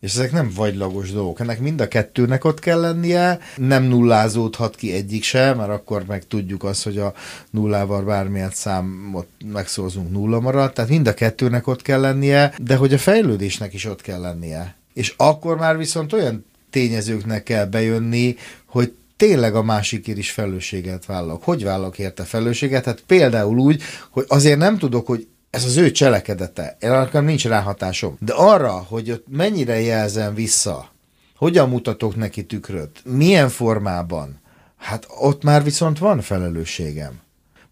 És 0.00 0.12
ezek 0.14 0.32
nem 0.32 0.50
vagylagos 0.54 1.12
dolgok. 1.12 1.40
Ennek 1.40 1.60
mind 1.60 1.80
a 1.80 1.88
kettőnek 1.88 2.44
ott 2.44 2.58
kell 2.58 2.80
lennie, 2.80 3.38
nem 3.56 3.82
nullázódhat 3.82 4.76
ki 4.76 4.92
egyik 4.92 5.22
se, 5.22 5.54
mert 5.54 5.70
akkor 5.70 6.04
meg 6.06 6.26
tudjuk 6.26 6.64
azt, 6.64 6.84
hogy 6.84 6.98
a 6.98 7.14
nullával 7.50 8.02
bármilyen 8.02 8.50
számot 8.50 9.26
megszózunk 9.52 10.10
nulla 10.10 10.40
marad, 10.40 10.72
tehát 10.72 10.90
mind 10.90 11.06
a 11.06 11.14
kettőnek 11.14 11.66
ott 11.66 11.82
kell 11.82 12.00
lennie, 12.00 12.54
de 12.62 12.76
hogy 12.76 12.92
a 12.92 12.98
fejlődésnek 12.98 13.74
is 13.74 13.84
ott 13.84 14.00
kell 14.00 14.20
lennie. 14.20 14.74
És 14.94 15.14
akkor 15.16 15.56
már 15.56 15.76
viszont 15.76 16.12
olyan 16.12 16.44
tényezőknek 16.70 17.42
kell 17.42 17.64
bejönni, 17.64 18.36
hogy 18.66 18.92
tényleg 19.20 19.54
a 19.54 19.62
másikért 19.62 20.18
is 20.18 20.30
felelősséget 20.30 21.06
vállalok. 21.06 21.44
Hogy 21.44 21.64
vállalok 21.64 21.98
érte 21.98 22.24
felelősséget? 22.24 22.84
Hát 22.84 23.02
például 23.06 23.58
úgy, 23.58 23.82
hogy 24.10 24.24
azért 24.28 24.58
nem 24.58 24.78
tudok, 24.78 25.06
hogy 25.06 25.28
ez 25.50 25.64
az 25.64 25.76
ő 25.76 25.90
cselekedete, 25.90 26.76
nekem 26.80 27.24
nincs 27.24 27.46
ráhatásom. 27.46 28.16
De 28.20 28.32
arra, 28.32 28.72
hogy 28.72 29.10
ott 29.10 29.24
mennyire 29.28 29.80
jelzem 29.80 30.34
vissza, 30.34 30.92
hogyan 31.36 31.68
mutatok 31.68 32.16
neki 32.16 32.44
tükröt, 32.44 33.02
milyen 33.04 33.48
formában, 33.48 34.40
hát 34.76 35.06
ott 35.08 35.42
már 35.42 35.64
viszont 35.64 35.98
van 35.98 36.20
felelősségem. 36.20 37.20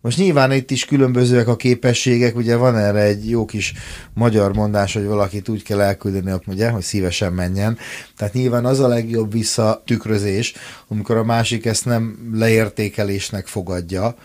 Most 0.01 0.19
nyilván 0.19 0.53
itt 0.53 0.71
is 0.71 0.85
különbözőek 0.85 1.49
a 1.49 1.57
képességek, 1.57 2.37
ugye 2.37 2.57
van 2.57 2.77
erre 2.77 3.01
egy 3.01 3.31
jó 3.31 3.45
kis 3.45 3.73
magyar 4.15 4.55
mondás, 4.55 4.95
hogy 4.95 5.05
valakit 5.05 5.49
úgy 5.49 5.63
kell 5.63 5.81
elküldeni, 5.81 6.33
ugye, 6.47 6.71
hogy 6.71 6.83
szívesen 6.83 7.33
menjen. 7.33 7.79
Tehát 8.17 8.35
nyilván 8.35 8.65
az 8.65 8.81
a 8.81 8.89
legjobb 8.89 9.33
visszatükrözés, 9.33 10.55
amikor 10.89 11.17
a 11.17 11.25
másik 11.25 11.67
ezt 11.67 11.85
nem 11.85 12.31
leértékelésnek 12.33 13.47
fogadja, 13.47 14.17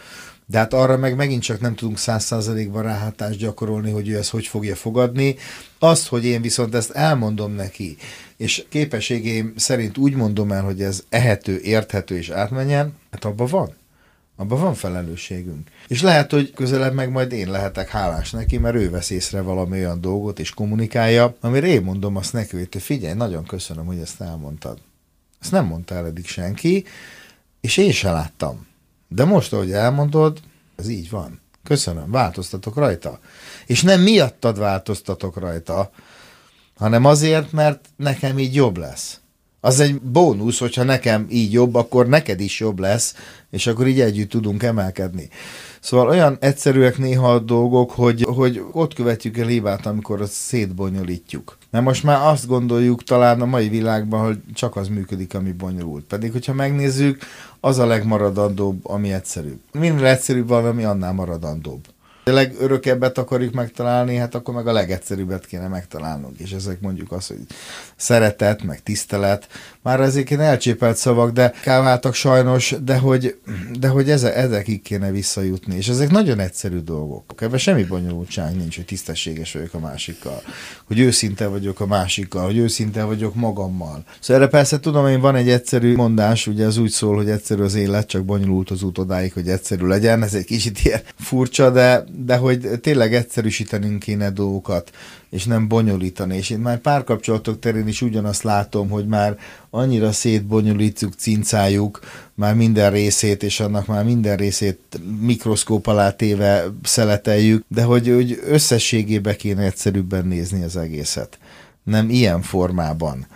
de 0.46 0.58
hát 0.58 0.74
arra 0.74 0.98
meg 0.98 1.16
megint 1.16 1.42
csak 1.42 1.60
nem 1.60 1.76
tudunk 1.76 1.98
száz 1.98 2.24
százalékban 2.24 2.84
ráhatást 2.84 3.40
gyakorolni, 3.40 3.92
hogy 3.92 4.10
ő 4.10 4.18
ezt 4.18 4.30
hogy 4.30 4.48
fogja 4.48 4.76
fogadni. 4.76 5.36
Azt, 5.80 6.08
hogy 6.08 6.26
én 6.26 6.42
viszont 6.42 6.76
ezt 6.76 6.92
elmondom 6.92 7.52
neki, 7.52 7.98
és 8.38 8.66
képességeim 8.70 9.54
szerint 9.56 9.98
úgy 9.98 10.16
mondom 10.16 10.52
el, 10.52 10.64
hogy 10.64 10.82
ez 10.82 11.04
ehető, 11.10 11.60
érthető 11.64 12.18
és 12.18 12.30
átmenjen, 12.30 12.94
hát 13.12 13.26
abban 13.26 13.48
van. 13.48 13.83
Abban 14.36 14.60
van 14.60 14.74
felelősségünk. 14.74 15.70
És 15.88 16.02
lehet, 16.02 16.32
hogy 16.32 16.52
közelebb 16.52 16.94
meg 16.94 17.12
majd 17.12 17.32
én 17.32 17.52
lehetek 17.52 17.90
hálás 17.90 18.32
neki, 18.32 18.58
mert 18.58 18.76
ő 18.76 18.90
vesz 18.90 19.10
észre 19.10 19.42
valami 19.42 19.80
olyan 19.80 20.02
dolgot 20.02 20.40
és 20.40 20.50
kommunikálja, 20.50 21.36
amire 21.40 21.68
én 21.68 21.82
mondom 21.82 22.16
azt 22.16 22.34
neki, 22.34 22.58
hogy 22.58 22.70
te 22.70 22.80
figyelj, 22.80 23.14
nagyon 23.14 23.44
köszönöm, 23.44 23.86
hogy 23.86 24.00
ezt 24.00 24.22
elmondtad. 24.22 24.78
Ezt 25.42 25.52
nem 25.52 25.66
mondta 25.66 25.96
el 25.96 26.06
eddig 26.06 26.28
senki, 26.28 26.86
és 27.62 27.78
én 27.78 27.92
se 27.92 28.12
láttam. 28.12 28.68
De 29.08 29.24
most, 29.24 29.54
ahogy 29.54 29.72
elmondod, 29.72 30.40
ez 30.76 30.88
így 30.88 31.10
van. 31.10 31.42
Köszönöm, 31.64 32.12
változtatok 32.12 32.76
rajta. 32.76 33.20
És 33.66 33.82
nem 33.82 34.02
miattad 34.02 34.58
változtatok 34.58 35.38
rajta, 35.38 35.92
hanem 36.76 37.06
azért, 37.06 37.52
mert 37.52 37.90
nekem 37.96 38.40
így 38.40 38.56
jobb 38.56 38.78
lesz 38.78 39.20
az 39.66 39.80
egy 39.80 40.02
bónusz, 40.02 40.60
hogyha 40.60 40.84
nekem 40.84 41.26
így 41.30 41.52
jobb, 41.52 41.76
akkor 41.76 42.08
neked 42.08 42.40
is 42.40 42.60
jobb 42.60 42.80
lesz, 42.80 43.16
és 43.50 43.68
akkor 43.68 43.88
így 43.88 44.00
együtt 44.02 44.30
tudunk 44.30 44.64
emelkedni. 44.64 45.30
Szóval 45.80 46.08
olyan 46.08 46.38
egyszerűek 46.40 46.98
néha 46.98 47.34
a 47.34 47.40
dolgok, 47.40 47.92
hogy, 47.92 48.26
hogy 48.36 48.64
ott 48.72 48.94
követjük 48.94 49.38
el 49.38 49.48
hibát, 49.48 49.86
amikor 49.86 50.22
azt 50.22 50.32
szétbonyolítjuk. 50.32 51.58
Mert 51.70 51.86
most 51.86 52.04
már 52.04 52.28
azt 52.28 52.48
gondoljuk 52.48 53.04
talán 53.04 53.42
a 53.42 53.46
mai 53.46 53.70
világban, 53.70 54.26
hogy 54.26 54.40
csak 54.54 54.76
az 54.76 54.88
működik, 54.88 55.34
ami 55.34 55.52
bonyolult. 55.52 56.04
Pedig, 56.04 56.32
hogyha 56.32 56.54
megnézzük, 56.54 57.24
az 57.60 57.78
a 57.78 57.86
legmaradandóbb, 57.86 58.90
ami 58.90 59.14
egyszerűbb. 59.14 59.60
Minél 59.72 60.06
egyszerűbb 60.06 60.48
valami, 60.48 60.84
annál 60.84 61.14
maradandóbb 61.14 61.82
a 62.26 62.32
legörökebbet 62.32 63.18
akarjuk 63.18 63.54
megtalálni, 63.54 64.16
hát 64.16 64.36
akkor 64.36 64.54
meg 64.54 64.68
a 64.68 64.72
legegyszerűbbet 64.72 65.46
kéne 65.46 65.68
megtalálnunk. 65.68 66.40
És 66.40 66.52
ezek 66.52 66.82
mondjuk 66.82 67.12
az, 67.12 67.28
hogy 67.28 67.42
szeretet, 67.96 68.64
meg 68.64 68.84
tisztelet. 68.84 69.48
Már 69.82 70.00
ezek 70.00 70.32
elcsépelt 70.32 70.98
szavak, 70.98 71.32
de 71.32 71.54
káváltak 71.62 72.14
sajnos, 72.14 72.76
de 72.84 72.98
hogy, 72.98 73.38
de 73.80 73.88
hogy 73.88 74.10
eze, 74.10 74.36
ezekig 74.36 74.82
kéne 74.82 75.12
visszajutni. 75.12 75.76
És 75.76 75.88
ezek 75.88 76.10
nagyon 76.10 76.40
egyszerű 76.40 76.80
dolgok. 76.80 77.42
Ebben 77.42 77.58
semmi 77.58 77.84
bonyolultság 77.84 78.56
nincs, 78.56 78.76
hogy 78.76 78.86
tisztességes 78.86 79.54
vagyok 79.54 79.74
a 79.74 79.80
másikkal, 79.80 80.42
hogy 80.88 81.00
őszinte 81.00 81.48
vagyok 81.48 81.80
a 81.80 81.86
másikkal, 81.86 82.46
hogy 82.46 82.58
őszinte 82.58 83.04
vagyok 83.04 83.36
magammal. 83.36 84.04
Szóval 84.20 84.42
erre 84.42 84.52
persze 84.52 84.80
tudom, 84.80 85.04
hogy 85.04 85.20
van 85.20 85.36
egy 85.36 85.50
egyszerű 85.50 85.96
mondás, 85.96 86.48
ugye 86.48 86.66
az 86.66 86.78
úgy 86.78 86.90
szól, 86.90 87.16
hogy 87.16 87.30
egyszerű 87.30 87.62
az 87.62 87.76
élet, 87.76 88.08
csak 88.08 88.26
bonyolult 88.26 88.70
az 88.72 88.84
út 88.84 88.98
odáig, 88.98 89.34
hogy 89.34 89.48
egyszerű 89.48 89.86
legyen. 89.86 90.24
Ez 90.24 90.34
egy 90.34 90.46
kicsit 90.46 90.80
ilyen 90.80 91.02
furcsa, 91.20 91.70
de, 91.70 92.04
de 92.16 92.36
hogy 92.38 92.70
tényleg 92.82 93.14
egyszerűsítenünk 93.14 94.00
kéne 94.00 94.30
dolgokat, 94.30 94.92
és 95.30 95.46
nem 95.46 95.68
bonyolítani. 95.68 96.38
És 96.38 96.50
én 96.50 96.60
már 96.60 96.80
párkapcsolatok 96.80 97.60
terén 97.60 97.88
is 97.88 98.02
ugyanazt 98.02 98.44
látom, 98.44 98.90
hogy 98.90 99.08
már 99.08 99.38
annyira 99.70 100.12
szétbonyolítjuk, 100.12 101.14
cincáljuk 101.14 102.00
már 102.34 102.56
minden 102.56 102.92
részét, 102.92 103.44
és 103.44 103.60
annak 103.60 103.86
már 103.86 104.04
minden 104.04 104.38
részét 104.38 105.00
mikroszkóp 105.20 105.88
alá 105.88 106.12
téve 106.12 106.66
szeleteljük, 106.84 107.66
de 107.68 107.84
hogy, 107.84 108.08
hogy 108.08 108.40
összességébe 108.46 109.36
kéne 109.36 109.64
egyszerűbben 109.64 110.28
nézni 110.28 110.64
az 110.64 110.78
egészet. 110.78 111.38
Nem 111.84 112.10
ilyen 112.10 112.42
formában 112.42 113.28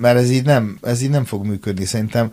mert 0.00 0.18
ez 0.18 0.30
így 0.30 0.44
nem, 0.44 0.78
ez 0.82 1.02
így 1.02 1.10
nem 1.10 1.24
fog 1.24 1.46
működni. 1.46 1.84
Szerintem 1.84 2.30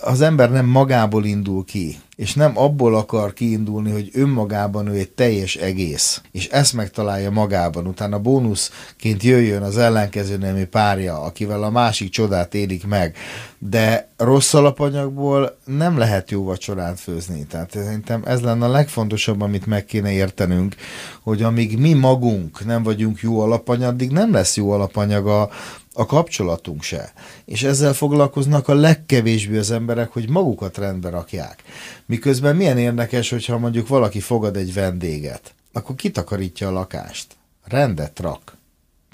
az 0.00 0.20
ember 0.20 0.50
nem 0.50 0.66
magából 0.66 1.24
indul 1.24 1.64
ki, 1.64 1.96
és 2.16 2.34
nem 2.34 2.58
abból 2.58 2.96
akar 2.96 3.32
kiindulni, 3.32 3.90
hogy 3.90 4.10
önmagában 4.12 4.86
ő 4.86 4.92
egy 4.92 5.10
teljes 5.10 5.56
egész, 5.56 6.20
és 6.32 6.48
ezt 6.48 6.72
megtalálja 6.72 7.30
magában, 7.30 7.86
utána 7.86 8.18
bónuszként 8.18 9.22
jöjjön 9.22 9.62
az 9.62 9.78
ellenkező 9.78 10.36
nemű 10.36 10.64
párja, 10.64 11.22
akivel 11.22 11.62
a 11.62 11.70
másik 11.70 12.10
csodát 12.10 12.54
élik 12.54 12.86
meg, 12.86 13.16
de 13.58 14.08
rossz 14.16 14.54
alapanyagból 14.54 15.58
nem 15.64 15.98
lehet 15.98 16.30
jó 16.30 16.44
vacsorát 16.44 17.00
főzni. 17.00 17.46
Tehát 17.46 17.70
szerintem 17.70 18.22
ez 18.24 18.40
lenne 18.40 18.64
a 18.64 18.70
legfontosabb, 18.70 19.40
amit 19.40 19.66
meg 19.66 19.84
kéne 19.84 20.12
értenünk, 20.12 20.74
hogy 21.22 21.42
amíg 21.42 21.78
mi 21.78 21.92
magunk 21.92 22.64
nem 22.64 22.82
vagyunk 22.82 23.20
jó 23.20 23.40
alapanyag, 23.40 23.92
addig 23.92 24.10
nem 24.10 24.32
lesz 24.32 24.56
jó 24.56 24.70
alapanyag 24.70 25.26
a, 25.26 25.50
a 25.92 26.06
kapcsolatunk 26.06 26.82
se. 26.82 27.12
És 27.44 27.62
ezzel 27.62 27.92
foglalkoznak 27.92 28.68
a 28.68 28.74
legkevésbé 28.74 29.58
az 29.58 29.70
emberek, 29.70 30.12
hogy 30.12 30.28
magukat 30.28 30.78
rendbe 30.78 31.10
rakják. 31.10 31.62
Miközben 32.06 32.56
milyen 32.56 32.78
érdekes, 32.78 33.30
hogyha 33.30 33.58
mondjuk 33.58 33.88
valaki 33.88 34.20
fogad 34.20 34.56
egy 34.56 34.74
vendéget, 34.74 35.54
akkor 35.72 35.94
kitakarítja 35.94 36.68
a 36.68 36.72
lakást. 36.72 37.36
Rendet 37.64 38.20
rak. 38.20 38.56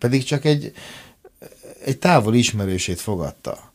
Pedig 0.00 0.24
csak 0.24 0.44
egy, 0.44 0.72
egy 1.84 1.98
távol 1.98 2.34
ismerősét 2.34 3.00
fogadta. 3.00 3.72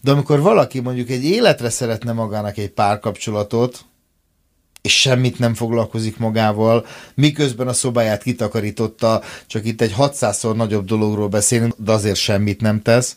De 0.00 0.10
amikor 0.10 0.40
valaki 0.40 0.80
mondjuk 0.80 1.10
egy 1.10 1.24
életre 1.24 1.70
szeretne 1.70 2.12
magának 2.12 2.56
egy 2.56 2.70
párkapcsolatot, 2.70 3.84
és 4.88 5.00
semmit 5.00 5.38
nem 5.38 5.54
foglalkozik 5.54 6.18
magával, 6.18 6.86
miközben 7.14 7.68
a 7.68 7.72
szobáját 7.72 8.22
kitakarította, 8.22 9.22
csak 9.46 9.66
itt 9.66 9.80
egy 9.80 9.94
600-szor 9.98 10.54
nagyobb 10.54 10.84
dologról 10.84 11.28
beszélünk, 11.28 11.74
de 11.76 11.92
azért 11.92 12.16
semmit 12.16 12.60
nem 12.60 12.82
tesz, 12.82 13.16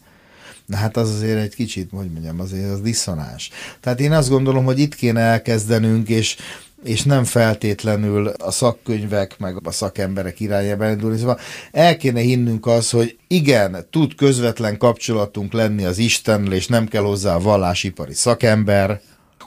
Na 0.66 0.78
hát 0.78 0.98
az 0.98 1.10
azért 1.10 1.40
egy 1.40 1.56
kicsit, 1.56 1.90
hogy 1.92 2.12
mondjam, 2.12 2.40
azért 2.40 2.72
az 2.72 2.82
diszonás. 2.82 3.50
Tehát 3.80 4.00
én 4.00 4.12
azt 4.12 4.30
gondolom, 4.30 4.66
hogy 4.66 4.80
itt 4.80 4.96
kéne 4.96 5.20
elkezdenünk, 5.20 6.10
és 6.10 6.38
és 6.84 7.04
nem 7.04 7.24
feltétlenül 7.24 8.28
a 8.28 8.52
szakkönyvek, 8.52 9.40
meg 9.40 9.68
a 9.68 9.72
szakemberek 9.72 10.40
irányába 10.40 10.90
indulni. 10.90 11.18
Szóval 11.18 11.40
el 11.72 11.98
kéne 11.98 12.20
hinnünk 12.20 12.66
az, 12.66 12.90
hogy 12.90 13.18
igen, 13.28 13.88
tud 13.90 14.16
közvetlen 14.16 14.78
kapcsolatunk 14.78 15.54
lenni 15.54 15.86
az 15.86 15.98
Istennel, 15.98 16.54
és 16.54 16.68
nem 16.68 16.88
kell 16.88 17.04
hozzá 17.04 17.36
a 17.36 17.40
vallásipari 17.40 18.14
szakember, 18.14 19.02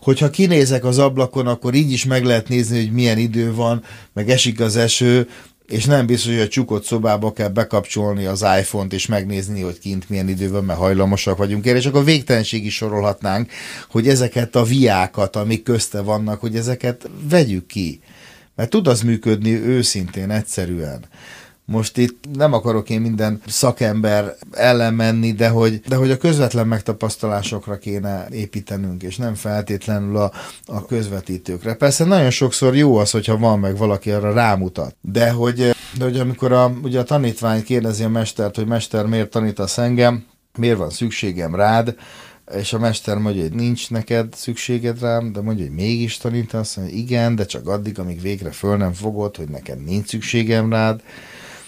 hogyha 0.04 0.30
kinézek 0.30 0.84
az 0.84 0.98
ablakon, 0.98 1.46
akkor 1.46 1.74
így 1.74 1.92
is 1.92 2.04
meg 2.04 2.24
lehet 2.24 2.48
nézni, 2.48 2.78
hogy 2.78 2.92
milyen 2.92 3.18
idő 3.18 3.54
van, 3.54 3.82
meg 4.12 4.30
esik 4.30 4.60
az 4.60 4.76
eső, 4.76 5.28
és 5.68 5.84
nem 5.84 6.06
biztos, 6.06 6.32
hogy 6.32 6.40
a 6.40 6.48
csukott 6.48 6.84
szobába 6.84 7.32
kell 7.32 7.48
bekapcsolni 7.48 8.24
az 8.24 8.44
iPhone-t 8.60 8.92
és 8.92 9.06
megnézni, 9.06 9.60
hogy 9.60 9.78
kint 9.78 10.08
milyen 10.08 10.28
idő 10.28 10.50
van, 10.50 10.64
mert 10.64 10.78
hajlamosak 10.78 11.36
vagyunk 11.36 11.66
erre, 11.66 11.78
és 11.78 11.86
akkor 11.86 12.04
végtelenség 12.04 12.64
is 12.64 12.74
sorolhatnánk, 12.74 13.50
hogy 13.90 14.08
ezeket 14.08 14.56
a 14.56 14.62
viákat, 14.62 15.36
amik 15.36 15.62
közte 15.62 16.00
vannak, 16.00 16.40
hogy 16.40 16.56
ezeket 16.56 17.08
vegyük 17.28 17.66
ki. 17.66 18.00
Mert 18.56 18.70
tud 18.70 18.86
az 18.86 19.00
működni 19.00 19.50
őszintén, 19.50 20.30
egyszerűen. 20.30 21.04
Most 21.66 21.98
itt 21.98 22.24
nem 22.33 22.53
akarok 22.53 22.90
én 22.90 23.00
minden 23.00 23.40
szakember 23.46 24.37
ellen 24.50 24.94
menni, 24.94 25.33
de 25.33 25.48
hogy, 25.48 25.81
de 25.81 25.96
hogy 25.96 26.11
a 26.11 26.16
közvetlen 26.16 26.66
megtapasztalásokra 26.66 27.79
kéne 27.79 28.27
építenünk, 28.31 29.03
és 29.03 29.16
nem 29.16 29.35
feltétlenül 29.35 30.16
a, 30.16 30.33
a 30.64 30.87
közvetítőkre. 30.87 31.74
Persze 31.74 32.05
nagyon 32.05 32.31
sokszor 32.31 32.77
jó 32.77 32.96
az, 32.96 33.11
hogyha 33.11 33.38
van 33.38 33.59
meg 33.59 33.77
valaki 33.77 34.11
arra 34.11 34.33
rámutat, 34.33 34.96
de 35.00 35.31
hogy, 35.31 35.74
de 35.98 36.05
hogy 36.05 36.18
amikor 36.18 36.53
a, 36.53 36.72
ugye 36.83 36.98
a 36.98 37.05
tanítvány 37.05 37.62
kérdezi 37.62 38.05
a 38.05 38.09
mestert, 38.09 38.57
hogy 38.57 38.66
mester, 38.66 39.07
miért 39.07 39.31
tanítasz 39.31 39.79
engem, 39.79 40.24
miért 40.59 40.79
van 40.79 40.90
szükségem 40.90 41.55
rád, 41.55 41.94
és 42.57 42.72
a 42.72 42.79
mester 42.79 43.18
mondja, 43.18 43.42
hogy 43.42 43.53
nincs 43.53 43.90
neked 43.90 44.35
szükséged 44.35 45.00
rám, 45.00 45.33
de 45.33 45.40
mondja, 45.40 45.64
hogy 45.64 45.74
mégis 45.74 46.16
tanítasz, 46.16 46.74
hogy 46.74 46.96
igen, 46.96 47.37
de 47.37 47.44
csak 47.44 47.68
addig, 47.68 47.98
amíg 47.98 48.20
végre 48.20 48.50
föl 48.50 48.77
nem 48.77 48.92
fogod, 48.92 49.37
hogy 49.37 49.48
neked 49.48 49.85
nincs 49.85 50.09
szükségem 50.09 50.70
rád, 50.70 51.03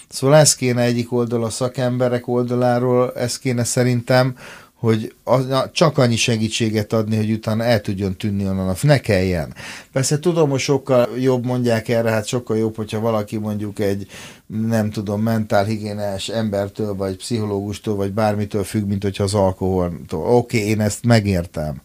Szóval 0.08 0.36
ez 0.36 0.54
kéne 0.54 0.82
egyik 0.82 1.12
oldal 1.12 1.44
a 1.44 1.50
szakemberek 1.50 2.28
oldaláról, 2.28 3.12
ez 3.14 3.38
kéne 3.38 3.64
szerintem, 3.64 4.36
hogy 4.78 5.14
az, 5.24 5.46
csak 5.72 5.98
annyi 5.98 6.16
segítséget 6.16 6.92
adni, 6.92 7.16
hogy 7.16 7.30
utána 7.30 7.64
el 7.64 7.80
tudjon 7.80 8.16
tűnni 8.16 8.46
onnan, 8.46 8.76
ne 8.82 8.98
kelljen. 8.98 9.54
Persze 9.92 10.18
tudom, 10.18 10.50
hogy 10.50 10.60
sokkal 10.60 11.08
jobb 11.18 11.44
mondják 11.44 11.88
erre, 11.88 12.10
hát 12.10 12.26
sokkal 12.26 12.56
jobb, 12.56 12.76
hogyha 12.76 13.00
valaki 13.00 13.36
mondjuk 13.36 13.78
egy, 13.78 14.06
nem 14.46 14.90
tudom, 14.90 15.22
mentálhigiénás 15.22 16.28
embertől, 16.28 16.94
vagy 16.94 17.16
pszichológustól, 17.16 17.96
vagy 17.96 18.12
bármitől 18.12 18.64
függ, 18.64 18.86
mint 18.86 19.02
hogyha 19.02 19.24
az 19.24 19.34
alkoholtól. 19.34 20.26
Oké, 20.26 20.58
okay, 20.58 20.68
én 20.68 20.80
ezt 20.80 21.04
megértem. 21.04 21.82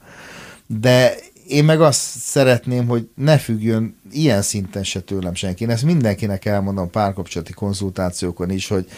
De 0.67 1.13
én 1.51 1.63
meg 1.63 1.81
azt 1.81 2.19
szeretném, 2.19 2.87
hogy 2.87 3.09
ne 3.15 3.37
függjön 3.37 3.95
ilyen 4.11 4.41
szinten 4.41 4.83
se 4.83 4.99
tőlem 4.99 5.33
senki. 5.33 5.63
Én 5.63 5.69
ezt 5.69 5.83
mindenkinek 5.83 6.45
elmondom 6.45 6.89
párkapcsolati 6.89 7.53
konzultációkon 7.53 8.49
is, 8.49 8.67
hogy 8.67 8.89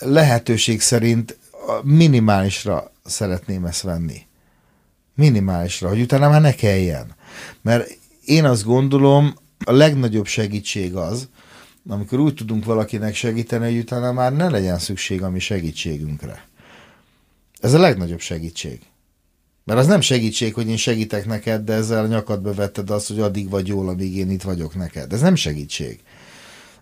lehetőség 0.00 0.80
szerint 0.80 1.38
minimálisra 1.82 2.92
szeretném 3.04 3.64
ezt 3.64 3.82
venni. 3.82 4.26
Minimálisra, 5.14 5.88
hogy 5.88 6.00
utána 6.00 6.28
már 6.28 6.40
ne 6.40 6.54
kelljen. 6.54 7.14
Mert 7.62 7.98
én 8.24 8.44
azt 8.44 8.64
gondolom, 8.64 9.34
a 9.64 9.72
legnagyobb 9.72 10.26
segítség 10.26 10.94
az, 10.94 11.28
amikor 11.88 12.18
úgy 12.18 12.34
tudunk 12.34 12.64
valakinek 12.64 13.14
segíteni, 13.14 13.64
hogy 13.64 13.78
utána 13.78 14.12
már 14.12 14.32
ne 14.32 14.48
legyen 14.48 14.78
szükség 14.78 15.22
a 15.22 15.30
mi 15.30 15.38
segítségünkre. 15.38 16.48
Ez 17.60 17.72
a 17.72 17.78
legnagyobb 17.78 18.20
segítség. 18.20 18.80
Mert 19.66 19.80
az 19.80 19.86
nem 19.86 20.00
segítség, 20.00 20.54
hogy 20.54 20.68
én 20.68 20.76
segítek 20.76 21.26
neked, 21.26 21.64
de 21.64 21.72
ezzel 21.72 22.04
a 22.04 22.06
nyakadba 22.06 22.52
vetted 22.52 22.90
azt, 22.90 23.08
hogy 23.08 23.20
addig 23.20 23.50
vagy 23.50 23.66
jól, 23.66 23.88
amíg 23.88 24.16
én 24.16 24.30
itt 24.30 24.42
vagyok 24.42 24.74
neked. 24.74 25.12
Ez 25.12 25.20
nem 25.20 25.34
segítség. 25.34 26.00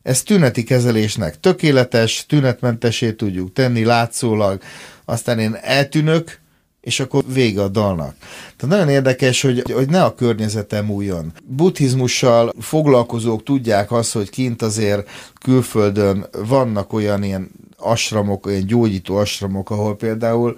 Ez 0.02 0.22
tüneti 0.22 0.62
kezelésnek 0.62 1.40
tökéletes, 1.40 2.24
tünetmentesé 2.26 3.12
tudjuk 3.12 3.52
tenni 3.52 3.84
látszólag, 3.84 4.62
aztán 5.04 5.38
én 5.38 5.58
eltűnök, 5.60 6.40
és 6.80 7.00
akkor 7.00 7.24
vége 7.32 7.62
a 7.62 7.68
dalnak. 7.68 8.16
Tehát 8.56 8.76
nagyon 8.76 8.88
érdekes, 8.88 9.42
hogy, 9.42 9.70
hogy 9.72 9.88
ne 9.88 10.02
a 10.02 10.14
környezetem 10.14 10.90
újjon. 10.90 11.32
Buddhizmussal 11.44 12.52
foglalkozók 12.58 13.42
tudják 13.42 13.92
azt, 13.92 14.12
hogy 14.12 14.30
kint 14.30 14.62
azért 14.62 15.08
külföldön 15.42 16.26
vannak 16.46 16.92
olyan 16.92 17.22
ilyen 17.22 17.50
asramok, 17.76 18.46
olyan 18.46 18.66
gyógyító 18.66 19.16
asramok, 19.16 19.70
ahol 19.70 19.96
például 19.96 20.56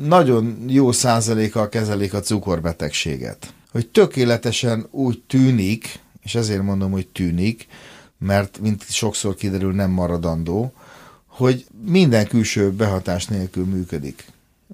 nagyon 0.00 0.64
jó 0.66 0.92
százalékkal 0.92 1.68
kezelik 1.68 2.14
a 2.14 2.20
cukorbetegséget. 2.20 3.54
Hogy 3.70 3.88
tökéletesen 3.88 4.86
úgy 4.90 5.22
tűnik, 5.26 6.00
és 6.22 6.34
ezért 6.34 6.62
mondom, 6.62 6.90
hogy 6.90 7.06
tűnik, 7.06 7.66
mert 8.18 8.58
mint 8.60 8.84
sokszor 8.88 9.34
kiderül 9.34 9.72
nem 9.72 9.90
maradandó, 9.90 10.72
hogy 11.26 11.66
minden 11.84 12.26
külső 12.26 12.70
behatás 12.70 13.26
nélkül 13.26 13.64
működik 13.64 14.24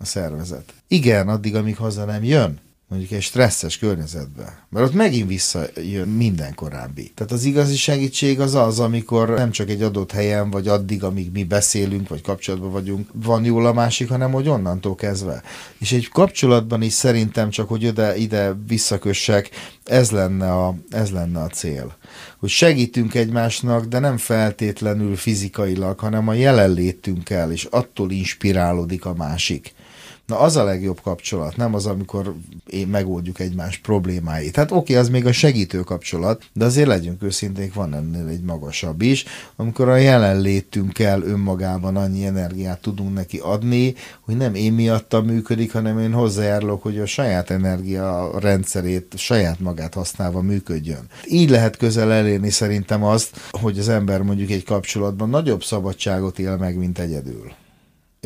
a 0.00 0.04
szervezet. 0.04 0.72
Igen, 0.88 1.28
addig, 1.28 1.54
amíg 1.54 1.76
haza 1.76 2.04
nem 2.04 2.24
jön 2.24 2.58
mondjuk 2.88 3.12
egy 3.12 3.22
stresszes 3.22 3.78
környezetbe. 3.78 4.66
Mert 4.68 4.86
ott 4.86 4.94
megint 4.94 5.28
visszajön 5.28 6.08
minden 6.08 6.54
korábbi. 6.54 7.12
Tehát 7.14 7.32
az 7.32 7.44
igazi 7.44 7.76
segítség 7.76 8.40
az 8.40 8.54
az, 8.54 8.80
amikor 8.80 9.28
nem 9.28 9.50
csak 9.50 9.68
egy 9.68 9.82
adott 9.82 10.12
helyen, 10.12 10.50
vagy 10.50 10.68
addig, 10.68 11.04
amíg 11.04 11.32
mi 11.32 11.44
beszélünk, 11.44 12.08
vagy 12.08 12.22
kapcsolatban 12.22 12.70
vagyunk, 12.70 13.08
van 13.12 13.44
jól 13.44 13.66
a 13.66 13.72
másik, 13.72 14.08
hanem 14.08 14.32
hogy 14.32 14.48
onnantól 14.48 14.94
kezdve. 14.94 15.42
És 15.78 15.92
egy 15.92 16.08
kapcsolatban 16.08 16.82
is 16.82 16.92
szerintem 16.92 17.50
csak, 17.50 17.68
hogy 17.68 17.82
ide, 17.82 18.16
ide 18.16 18.56
visszakössek, 18.66 19.50
ez 19.84 20.10
lenne, 20.10 20.52
a, 20.52 20.74
ez 20.90 21.10
lenne 21.10 21.40
a 21.40 21.48
cél. 21.48 21.96
Hogy 22.38 22.48
segítünk 22.48 23.14
egymásnak, 23.14 23.84
de 23.84 23.98
nem 23.98 24.16
feltétlenül 24.16 25.16
fizikailag, 25.16 25.98
hanem 25.98 26.28
a 26.28 26.32
jelenlétünkkel, 26.32 27.52
és 27.52 27.64
attól 27.64 28.10
inspirálódik 28.10 29.04
a 29.04 29.14
másik. 29.14 29.74
Na 30.28 30.38
az 30.38 30.56
a 30.56 30.64
legjobb 30.64 31.00
kapcsolat, 31.00 31.56
nem 31.56 31.74
az, 31.74 31.86
amikor 31.86 32.34
én 32.66 32.86
megoldjuk 32.86 33.40
egymás 33.40 33.78
problémáit. 33.78 34.56
Hát 34.56 34.70
oké, 34.70 34.94
az 34.94 35.08
még 35.08 35.26
a 35.26 35.32
segítő 35.32 35.80
kapcsolat, 35.80 36.42
de 36.52 36.64
azért 36.64 36.86
legyünk 36.88 37.22
őszinték, 37.22 37.74
van 37.74 37.94
ennél 37.94 38.26
egy 38.26 38.42
magasabb 38.42 39.02
is, 39.02 39.24
amikor 39.56 39.88
a 39.88 39.96
jelenlétünkkel 39.96 41.22
önmagában 41.22 41.96
annyi 41.96 42.26
energiát 42.26 42.80
tudunk 42.80 43.14
neki 43.14 43.38
adni, 43.38 43.94
hogy 44.20 44.36
nem 44.36 44.54
én 44.54 44.72
miattam 44.72 45.24
működik, 45.24 45.72
hanem 45.72 45.98
én 45.98 46.12
hozzájárulok, 46.12 46.82
hogy 46.82 46.98
a 46.98 47.06
saját 47.06 47.50
energia 47.50 48.30
rendszerét 48.38 49.14
saját 49.16 49.60
magát 49.60 49.94
használva 49.94 50.42
működjön. 50.42 51.06
Így 51.28 51.50
lehet 51.50 51.76
közel 51.76 52.12
elérni 52.12 52.50
szerintem 52.50 53.04
azt, 53.04 53.48
hogy 53.50 53.78
az 53.78 53.88
ember 53.88 54.22
mondjuk 54.22 54.50
egy 54.50 54.64
kapcsolatban 54.64 55.28
nagyobb 55.28 55.62
szabadságot 55.62 56.38
él 56.38 56.56
meg, 56.56 56.76
mint 56.76 56.98
egyedül. 56.98 57.52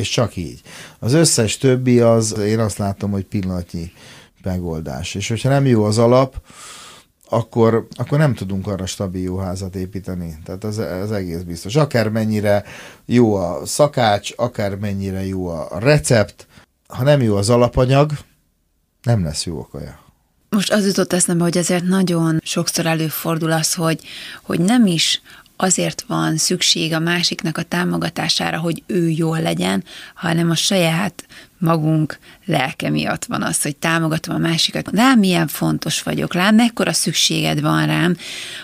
És 0.03 0.09
csak 0.09 0.37
így. 0.37 0.61
Az 0.99 1.13
összes 1.13 1.57
többi 1.57 2.01
az, 2.01 2.39
én 2.39 2.59
azt 2.59 2.79
látom, 2.79 3.11
hogy 3.11 3.25
pillanatnyi 3.25 3.93
megoldás. 4.43 5.15
És 5.15 5.29
hogyha 5.29 5.49
nem 5.49 5.67
jó 5.67 5.85
az 5.85 5.99
alap, 5.99 6.43
akkor, 7.29 7.87
akkor 7.95 8.19
nem 8.19 8.35
tudunk 8.35 8.67
arra 8.67 8.87
stabil 8.87 9.23
jó 9.23 9.37
házat 9.37 9.75
építeni. 9.75 10.39
Tehát 10.45 10.65
az, 10.65 10.79
az 10.79 11.13
egész 11.13 11.41
biztos. 11.41 11.77
Akár 11.77 12.09
mennyire 12.09 12.65
jó 13.07 13.35
a 13.35 13.67
szakács, 13.67 14.33
akár 14.37 14.75
mennyire 14.75 15.27
jó 15.27 15.47
a 15.49 15.79
recept, 15.79 16.47
ha 16.89 17.03
nem 17.03 17.23
jó 17.23 17.37
az 17.37 17.51
alapanyag, 17.51 18.11
nem 19.03 19.25
lesz 19.25 19.47
jó 19.47 19.61
a 19.61 19.69
kaja. 19.71 20.01
Most 20.49 20.73
az 20.73 20.87
jutott 20.87 21.13
eszembe, 21.13 21.43
hogy 21.43 21.57
ezért 21.57 21.85
nagyon 21.85 22.41
sokszor 22.45 22.87
előfordul 22.87 23.53
az, 23.53 23.75
hogy, 23.75 24.01
hogy 24.43 24.61
nem 24.61 24.87
is 24.87 25.23
azért 25.57 26.05
van 26.07 26.37
szükség 26.37 26.93
a 26.93 26.99
másiknak 26.99 27.59
a 27.59 27.63
támogatására, 27.63 28.59
hogy 28.59 28.83
ő 28.87 29.09
jól 29.09 29.41
legyen, 29.41 29.85
hanem 30.15 30.51
a 30.51 30.55
saját 30.55 31.27
magunk 31.59 32.19
lelke 32.45 32.91
miatt 32.91 33.25
van 33.25 33.43
az, 33.43 33.63
hogy 33.63 33.77
támogatom 33.77 34.35
a 34.35 34.39
másikat. 34.39 34.91
Rám 34.93 35.19
milyen 35.19 35.47
fontos 35.47 36.03
vagyok, 36.03 36.35
rám 36.35 36.55
mekkora 36.55 36.93
szükséged 36.93 37.61
van 37.61 37.87
rám, 37.87 38.17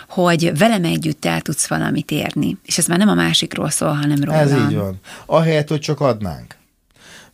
hogy 0.09 0.57
velem 0.57 0.83
együtt 0.83 1.25
el 1.25 1.41
tudsz 1.41 1.67
valamit 1.67 2.11
érni. 2.11 2.57
És 2.65 2.77
ez 2.77 2.87
már 2.87 2.97
nem 2.97 3.09
a 3.09 3.13
másikról 3.13 3.69
szól, 3.69 3.93
hanem 3.93 4.23
rólam. 4.23 4.39
Ez 4.39 4.51
így 4.51 4.75
van. 4.75 4.99
Ahelyett, 5.25 5.67
hogy 5.67 5.79
csak 5.79 5.99
adnánk. 5.99 6.55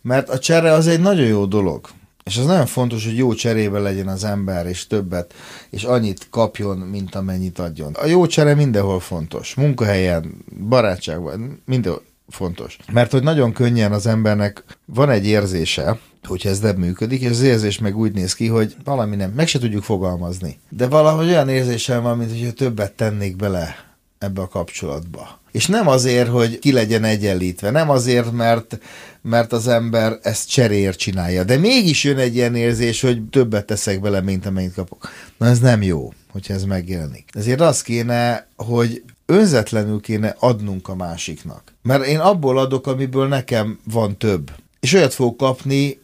Mert 0.02 0.28
a 0.28 0.38
csere 0.38 0.72
az 0.72 0.86
egy 0.86 1.00
nagyon 1.00 1.26
jó 1.26 1.44
dolog. 1.44 1.88
És 2.26 2.36
az 2.36 2.44
nagyon 2.44 2.66
fontos, 2.66 3.04
hogy 3.04 3.16
jó 3.16 3.34
cserébe 3.34 3.78
legyen 3.78 4.08
az 4.08 4.24
ember, 4.24 4.66
és 4.66 4.86
többet, 4.86 5.34
és 5.70 5.84
annyit 5.84 6.26
kapjon, 6.30 6.78
mint 6.78 7.14
amennyit 7.14 7.58
adjon. 7.58 7.94
A 7.94 8.06
jó 8.06 8.26
csere 8.26 8.54
mindenhol 8.54 9.00
fontos. 9.00 9.54
Munkahelyen, 9.54 10.44
barátságban, 10.68 11.62
mindenhol 11.64 12.02
fontos. 12.28 12.76
Mert 12.92 13.12
hogy 13.12 13.22
nagyon 13.22 13.52
könnyen 13.52 13.92
az 13.92 14.06
embernek 14.06 14.64
van 14.84 15.10
egy 15.10 15.26
érzése, 15.26 15.98
hogyha 16.22 16.48
ez 16.48 16.60
nem 16.60 16.76
működik, 16.76 17.20
és 17.20 17.30
az 17.30 17.42
érzés 17.42 17.78
meg 17.78 17.96
úgy 17.96 18.12
néz 18.12 18.34
ki, 18.34 18.46
hogy 18.46 18.76
valami 18.84 19.16
nem, 19.16 19.30
meg 19.30 19.46
se 19.46 19.58
tudjuk 19.58 19.82
fogalmazni. 19.82 20.58
De 20.68 20.86
valahogy 20.86 21.28
olyan 21.28 21.48
érzésem 21.48 22.02
van, 22.02 22.16
mint 22.16 22.30
hogyha 22.30 22.52
többet 22.52 22.92
tennék 22.92 23.36
bele 23.36 23.76
ebbe 24.18 24.40
a 24.40 24.48
kapcsolatba. 24.48 25.40
És 25.56 25.66
nem 25.66 25.88
azért, 25.88 26.28
hogy 26.28 26.58
ki 26.58 26.72
legyen 26.72 27.04
egyenlítve, 27.04 27.70
nem 27.70 27.90
azért, 27.90 28.32
mert, 28.32 28.78
mert 29.22 29.52
az 29.52 29.68
ember 29.68 30.18
ezt 30.22 30.48
cseréért 30.48 30.98
csinálja, 30.98 31.44
de 31.44 31.56
mégis 31.56 32.04
jön 32.04 32.18
egy 32.18 32.34
ilyen 32.34 32.54
érzés, 32.54 33.00
hogy 33.00 33.22
többet 33.22 33.66
teszek 33.66 34.00
bele, 34.00 34.20
mint 34.20 34.46
amennyit 34.46 34.74
kapok. 34.74 35.08
Na 35.36 35.46
ez 35.46 35.58
nem 35.58 35.82
jó, 35.82 36.12
hogyha 36.32 36.54
ez 36.54 36.64
megjelenik. 36.64 37.28
Ezért 37.32 37.60
az 37.60 37.82
kéne, 37.82 38.46
hogy 38.56 39.02
önzetlenül 39.26 40.00
kéne 40.00 40.36
adnunk 40.38 40.88
a 40.88 40.94
másiknak. 40.94 41.62
Mert 41.82 42.06
én 42.06 42.18
abból 42.18 42.58
adok, 42.58 42.86
amiből 42.86 43.28
nekem 43.28 43.78
van 43.92 44.16
több. 44.16 44.50
És 44.80 44.92
olyat 44.92 45.14
fogok 45.14 45.36
kapni, 45.36 45.98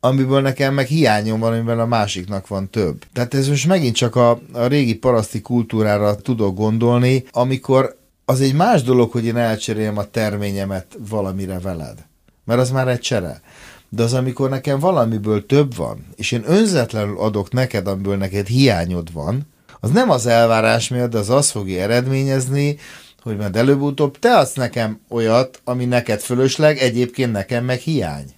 amiből 0.00 0.40
nekem 0.40 0.74
meg 0.74 0.86
hiányom 0.86 1.40
van, 1.40 1.52
amiben 1.52 1.80
a 1.80 1.86
másiknak 1.86 2.48
van 2.48 2.70
több. 2.70 3.04
Tehát 3.12 3.34
ez 3.34 3.48
most 3.48 3.66
megint 3.66 3.94
csak 3.94 4.16
a, 4.16 4.40
a 4.52 4.66
régi 4.66 4.94
paraszti 4.94 5.40
kultúrára 5.40 6.16
tudok 6.16 6.56
gondolni, 6.56 7.24
amikor 7.30 8.04
az 8.28 8.40
egy 8.40 8.54
más 8.54 8.82
dolog, 8.82 9.10
hogy 9.10 9.24
én 9.24 9.36
elcseréljem 9.36 9.98
a 9.98 10.10
terményemet 10.10 10.86
valamire 11.08 11.58
veled. 11.58 12.06
Mert 12.44 12.60
az 12.60 12.70
már 12.70 12.88
egy 12.88 13.00
csere. 13.00 13.40
De 13.88 14.02
az, 14.02 14.12
amikor 14.12 14.50
nekem 14.50 14.78
valamiből 14.78 15.46
több 15.46 15.76
van, 15.76 16.06
és 16.16 16.32
én 16.32 16.42
önzetlenül 16.46 17.18
adok 17.18 17.52
neked, 17.52 17.86
amiből 17.86 18.16
neked 18.16 18.46
hiányod 18.46 19.12
van, 19.12 19.46
az 19.80 19.90
nem 19.90 20.10
az 20.10 20.26
elvárás 20.26 20.88
miatt, 20.88 21.10
de 21.10 21.18
az 21.18 21.30
azt 21.30 21.50
fogja 21.50 21.82
eredményezni, 21.82 22.78
hogy 23.22 23.36
majd 23.36 23.56
előbb-utóbb 23.56 24.18
te 24.18 24.36
adsz 24.36 24.54
nekem 24.54 25.00
olyat, 25.08 25.60
ami 25.64 25.84
neked 25.84 26.20
fölösleg, 26.20 26.78
egyébként 26.78 27.32
nekem 27.32 27.64
meg 27.64 27.78
hiány. 27.78 28.34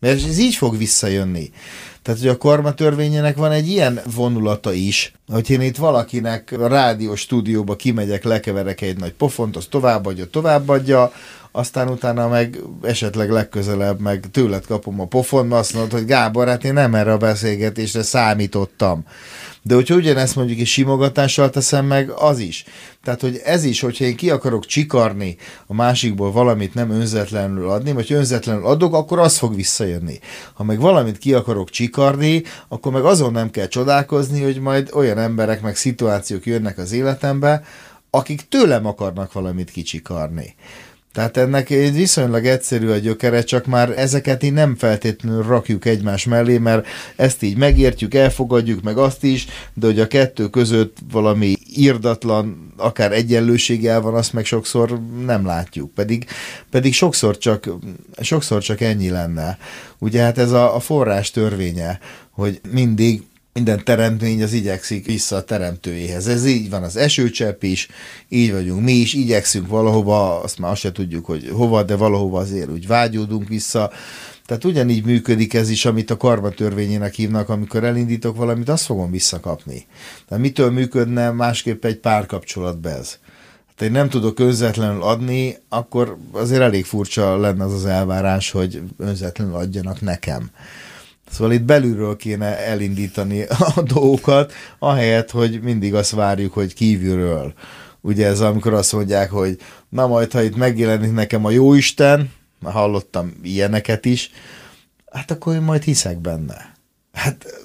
Mert 0.00 0.24
ez 0.24 0.38
így 0.38 0.54
fog 0.54 0.76
visszajönni. 0.76 1.50
Tehát, 2.04 2.20
hogy 2.20 2.28
a 2.28 2.36
karma 2.36 2.74
törvényének 2.74 3.36
van 3.36 3.52
egy 3.52 3.68
ilyen 3.68 4.00
vonulata 4.14 4.72
is, 4.72 5.12
hogy 5.28 5.50
én 5.50 5.60
itt 5.60 5.76
valakinek 5.76 6.54
a 6.58 6.66
rádiós 6.66 7.20
stúdióba 7.20 7.76
kimegyek, 7.76 8.24
lekeverek 8.24 8.80
egy 8.80 8.98
nagy 8.98 9.12
pofont, 9.12 9.56
az 9.56 9.66
továbbadja, 9.70 10.26
továbbadja, 10.26 11.12
aztán 11.52 11.88
utána 11.88 12.28
meg 12.28 12.58
esetleg 12.82 13.30
legközelebb 13.30 14.00
meg 14.00 14.24
tőled 14.32 14.66
kapom 14.66 15.00
a 15.00 15.06
pofon, 15.06 15.52
azt 15.52 15.72
mondod, 15.72 15.92
hogy 15.92 16.04
Gábor, 16.04 16.48
hát 16.48 16.64
én 16.64 16.72
nem 16.72 16.94
erre 16.94 17.12
a 17.12 17.16
beszélgetésre 17.16 18.02
számítottam. 18.02 19.04
De 19.66 19.74
hogyha 19.74 19.94
ugyanezt 19.94 20.36
mondjuk 20.36 20.58
egy 20.58 20.66
simogatással 20.66 21.50
teszem 21.50 21.86
meg, 21.86 22.10
az 22.10 22.38
is. 22.38 22.64
Tehát, 23.04 23.20
hogy 23.20 23.40
ez 23.44 23.64
is, 23.64 23.80
hogyha 23.80 24.04
én 24.04 24.16
ki 24.16 24.30
akarok 24.30 24.66
csikarni 24.66 25.36
a 25.66 25.74
másikból 25.74 26.32
valamit 26.32 26.74
nem 26.74 26.90
önzetlenül 26.90 27.70
adni, 27.70 27.92
vagy 27.92 28.12
önzetlenül 28.12 28.66
adok, 28.66 28.94
akkor 28.94 29.18
az 29.18 29.38
fog 29.38 29.54
visszajönni. 29.54 30.18
Ha 30.54 30.64
meg 30.64 30.80
valamit 30.80 31.18
ki 31.18 31.34
akarok 31.34 31.70
csikarni, 31.70 32.42
akkor 32.68 32.92
meg 32.92 33.04
azon 33.04 33.32
nem 33.32 33.50
kell 33.50 33.68
csodálkozni, 33.68 34.42
hogy 34.42 34.60
majd 34.60 34.90
olyan 34.92 35.18
emberek, 35.18 35.62
meg 35.62 35.76
szituációk 35.76 36.46
jönnek 36.46 36.78
az 36.78 36.92
életembe, 36.92 37.64
akik 38.10 38.48
tőlem 38.48 38.86
akarnak 38.86 39.32
valamit 39.32 39.70
kicsikarni. 39.70 40.54
Tehát 41.14 41.36
ennek 41.36 41.68
viszonylag 41.68 42.46
egyszerű 42.46 42.88
a 42.88 42.96
gyökere, 42.96 43.42
csak 43.42 43.66
már 43.66 43.98
ezeket 43.98 44.42
így 44.42 44.52
nem 44.52 44.76
feltétlenül 44.76 45.42
rakjuk 45.42 45.84
egymás 45.84 46.24
mellé, 46.24 46.58
mert 46.58 46.86
ezt 47.16 47.42
így 47.42 47.56
megértjük, 47.56 48.14
elfogadjuk 48.14 48.82
meg 48.82 48.98
azt 48.98 49.24
is, 49.24 49.46
de 49.74 49.86
hogy 49.86 50.00
a 50.00 50.06
kettő 50.06 50.48
között 50.48 50.96
valami 51.10 51.56
írdatlan, 51.76 52.72
akár 52.76 53.12
egyenlőséggel 53.12 54.00
van, 54.00 54.14
azt 54.14 54.32
meg 54.32 54.44
sokszor 54.44 55.00
nem 55.26 55.46
látjuk. 55.46 55.94
Pedig, 55.94 56.26
pedig 56.70 56.94
sokszor, 56.94 57.38
csak, 57.38 57.70
sokszor 58.20 58.62
csak 58.62 58.80
ennyi 58.80 59.10
lenne. 59.10 59.58
Ugye 59.98 60.22
hát 60.22 60.38
ez 60.38 60.50
a, 60.50 60.74
a 60.74 60.80
forrás 60.80 61.30
törvénye, 61.30 61.98
hogy 62.30 62.60
mindig 62.72 63.22
minden 63.54 63.84
teremtmény 63.84 64.42
az 64.42 64.52
igyekszik 64.52 65.06
vissza 65.06 65.36
a 65.36 65.44
teremtőjéhez. 65.44 66.26
Ez 66.26 66.46
így 66.46 66.70
van 66.70 66.82
az 66.82 66.96
esőcsepp 66.96 67.62
is, 67.62 67.88
így 68.28 68.52
vagyunk 68.52 68.84
mi 68.84 68.92
is, 68.92 69.14
igyekszünk 69.14 69.68
valahova, 69.68 70.40
azt 70.40 70.58
már 70.58 70.70
azt 70.70 70.80
se 70.80 70.92
tudjuk, 70.92 71.24
hogy 71.24 71.48
hova, 71.52 71.82
de 71.82 71.96
valahova 71.96 72.38
azért 72.38 72.70
úgy 72.70 72.86
vágyódunk 72.86 73.48
vissza. 73.48 73.90
Tehát 74.46 74.64
ugyanígy 74.64 75.04
működik 75.04 75.54
ez 75.54 75.70
is, 75.70 75.84
amit 75.84 76.10
a 76.10 76.16
karma 76.16 76.48
törvényének 76.48 77.14
hívnak, 77.14 77.48
amikor 77.48 77.84
elindítok 77.84 78.36
valamit, 78.36 78.68
azt 78.68 78.84
fogom 78.84 79.10
visszakapni. 79.10 79.86
Tehát 80.28 80.42
mitől 80.42 80.70
működne 80.70 81.30
másképp 81.30 81.84
egy 81.84 81.96
párkapcsolatba 81.96 82.88
ez? 82.88 83.18
Hát 83.66 83.82
én 83.82 83.90
nem 83.90 84.08
tudok 84.08 84.38
önzetlenül 84.38 85.02
adni, 85.02 85.56
akkor 85.68 86.16
azért 86.32 86.60
elég 86.60 86.84
furcsa 86.84 87.36
lenne 87.36 87.64
az 87.64 87.72
az 87.72 87.86
elvárás, 87.86 88.50
hogy 88.50 88.82
önzetlenül 88.98 89.54
adjanak 89.54 90.00
nekem. 90.00 90.50
Szóval 91.34 91.52
itt 91.52 91.62
belülről 91.62 92.16
kéne 92.16 92.58
elindítani 92.58 93.42
a 93.76 93.82
dolgokat, 93.82 94.52
ahelyett, 94.78 95.30
hogy 95.30 95.60
mindig 95.62 95.94
azt 95.94 96.10
várjuk, 96.10 96.52
hogy 96.52 96.74
kívülről. 96.74 97.52
Ugye 98.00 98.26
ez 98.26 98.40
amikor 98.40 98.72
azt 98.72 98.92
mondják, 98.92 99.30
hogy 99.30 99.58
na 99.88 100.06
majd, 100.06 100.32
ha 100.32 100.42
itt 100.42 100.56
megjelenik 100.56 101.12
nekem 101.12 101.44
a 101.44 101.50
jóisten, 101.50 102.32
hallottam 102.62 103.32
ilyeneket 103.42 104.04
is, 104.04 104.30
hát 105.10 105.30
akkor 105.30 105.54
én 105.54 105.60
majd 105.60 105.82
hiszek 105.82 106.18
benne. 106.18 106.72
Hát 107.12 107.63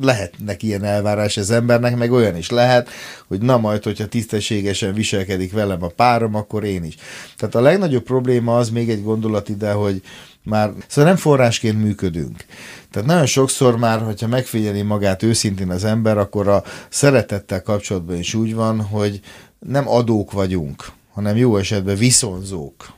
lehetnek 0.00 0.62
ilyen 0.62 0.84
elvárás 0.84 1.36
az 1.36 1.50
embernek, 1.50 1.96
meg 1.96 2.12
olyan 2.12 2.36
is 2.36 2.50
lehet, 2.50 2.88
hogy 3.26 3.40
na 3.40 3.58
majd, 3.58 3.82
hogyha 3.82 4.06
tisztességesen 4.06 4.94
viselkedik 4.94 5.52
velem 5.52 5.82
a 5.82 5.88
párom, 5.88 6.34
akkor 6.34 6.64
én 6.64 6.84
is. 6.84 6.96
Tehát 7.36 7.54
a 7.54 7.60
legnagyobb 7.60 8.02
probléma 8.02 8.56
az 8.56 8.70
még 8.70 8.90
egy 8.90 9.02
gondolat 9.02 9.48
ide, 9.48 9.72
hogy 9.72 10.02
már 10.44 10.70
szóval 10.86 11.10
nem 11.10 11.20
forrásként 11.20 11.82
működünk. 11.82 12.44
Tehát 12.90 13.08
nagyon 13.08 13.26
sokszor 13.26 13.78
már, 13.78 14.00
hogyha 14.00 14.26
megfigyeli 14.26 14.82
magát 14.82 15.22
őszintén 15.22 15.70
az 15.70 15.84
ember, 15.84 16.18
akkor 16.18 16.48
a 16.48 16.64
szeretettel 16.88 17.62
kapcsolatban 17.62 18.18
is 18.18 18.34
úgy 18.34 18.54
van, 18.54 18.80
hogy 18.80 19.20
nem 19.58 19.88
adók 19.88 20.32
vagyunk, 20.32 20.86
hanem 21.12 21.36
jó 21.36 21.56
esetben 21.56 21.96
viszonzók. 21.96 22.92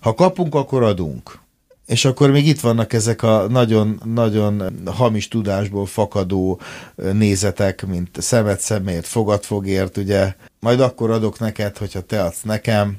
Ha 0.00 0.14
kapunk, 0.14 0.54
akkor 0.54 0.82
adunk. 0.82 1.38
És 1.88 2.04
akkor 2.04 2.30
még 2.30 2.46
itt 2.46 2.60
vannak 2.60 2.92
ezek 2.92 3.22
a 3.22 3.46
nagyon-nagyon 3.48 4.82
hamis 4.84 5.28
tudásból 5.28 5.86
fakadó 5.86 6.60
nézetek, 6.94 7.86
mint 7.86 8.08
szemet 8.20 8.60
szemért, 8.60 9.06
fogad 9.06 9.44
fogért, 9.44 9.96
ugye. 9.96 10.34
Majd 10.60 10.80
akkor 10.80 11.10
adok 11.10 11.38
neked, 11.38 11.76
hogyha 11.76 12.00
te 12.00 12.22
adsz 12.22 12.42
nekem. 12.42 12.96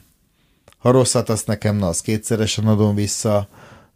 Ha 0.78 0.92
rosszat 0.92 1.30
azt 1.30 1.48
nekem, 1.48 1.76
na, 1.76 1.88
az 1.88 2.02
kétszeresen 2.02 2.68
adom 2.68 2.96
vissza 2.96 3.48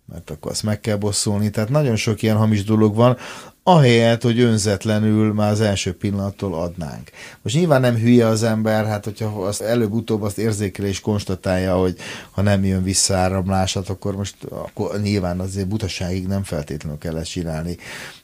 mert 0.06 0.30
akkor 0.30 0.52
azt 0.52 0.64
meg 0.64 0.80
kell 0.80 0.98
bosszulni. 0.98 1.50
Tehát 1.50 1.70
nagyon 1.70 1.96
sok 1.96 2.22
ilyen 2.22 2.38
hamis 2.38 2.64
dolog 2.64 2.96
van, 2.96 3.18
ahelyett, 3.64 4.22
hogy 4.22 4.40
önzetlenül 4.40 5.34
már 5.34 5.52
az 5.52 5.62
első 5.62 5.94
pillanattól 5.94 6.54
adnánk. 6.54 7.10
Most 7.42 7.56
nyilván 7.56 7.82
nem 7.82 7.96
hülye 7.96 8.28
az 8.28 8.44
ember, 8.44 8.86
hát 8.86 9.04
hogyha 9.04 9.26
azt 9.26 9.62
előbb-utóbb 9.62 10.22
azt 10.22 10.38
érzékel 10.38 10.86
és 10.86 11.00
konstatálja, 11.00 11.76
hogy 11.76 11.96
ha 12.32 12.42
nem 12.42 12.64
jön 12.66 12.84
vissza 12.84 13.44
akkor 13.86 14.16
most 14.16 14.36
akkor 14.50 15.02
nyilván 15.02 15.40
azért 15.40 15.68
butaságig 15.68 16.28
nem 16.28 16.44
feltétlenül 16.44 16.98
kell 16.98 17.18
ezt 17.18 17.30
csinálni. 17.30 17.78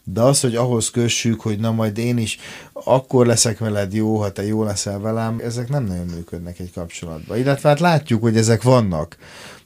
De 0.03 0.21
az, 0.21 0.39
hogy 0.39 0.55
ahhoz 0.55 0.89
kössük, 0.89 1.41
hogy 1.41 1.59
na 1.59 1.71
majd 1.71 1.97
én 1.97 2.17
is 2.17 2.37
akkor 2.73 3.25
leszek 3.25 3.59
veled 3.59 3.93
jó, 3.93 4.17
ha 4.17 4.31
te 4.31 4.45
jó 4.45 4.63
leszel 4.63 4.99
velem, 4.99 5.41
ezek 5.43 5.69
nem 5.69 5.83
nagyon 5.83 6.05
működnek 6.05 6.59
egy 6.59 6.71
kapcsolatban. 6.73 7.37
Illetve 7.37 7.69
hát 7.69 7.79
látjuk, 7.79 8.21
hogy 8.21 8.37
ezek 8.37 8.63
vannak 8.63 9.17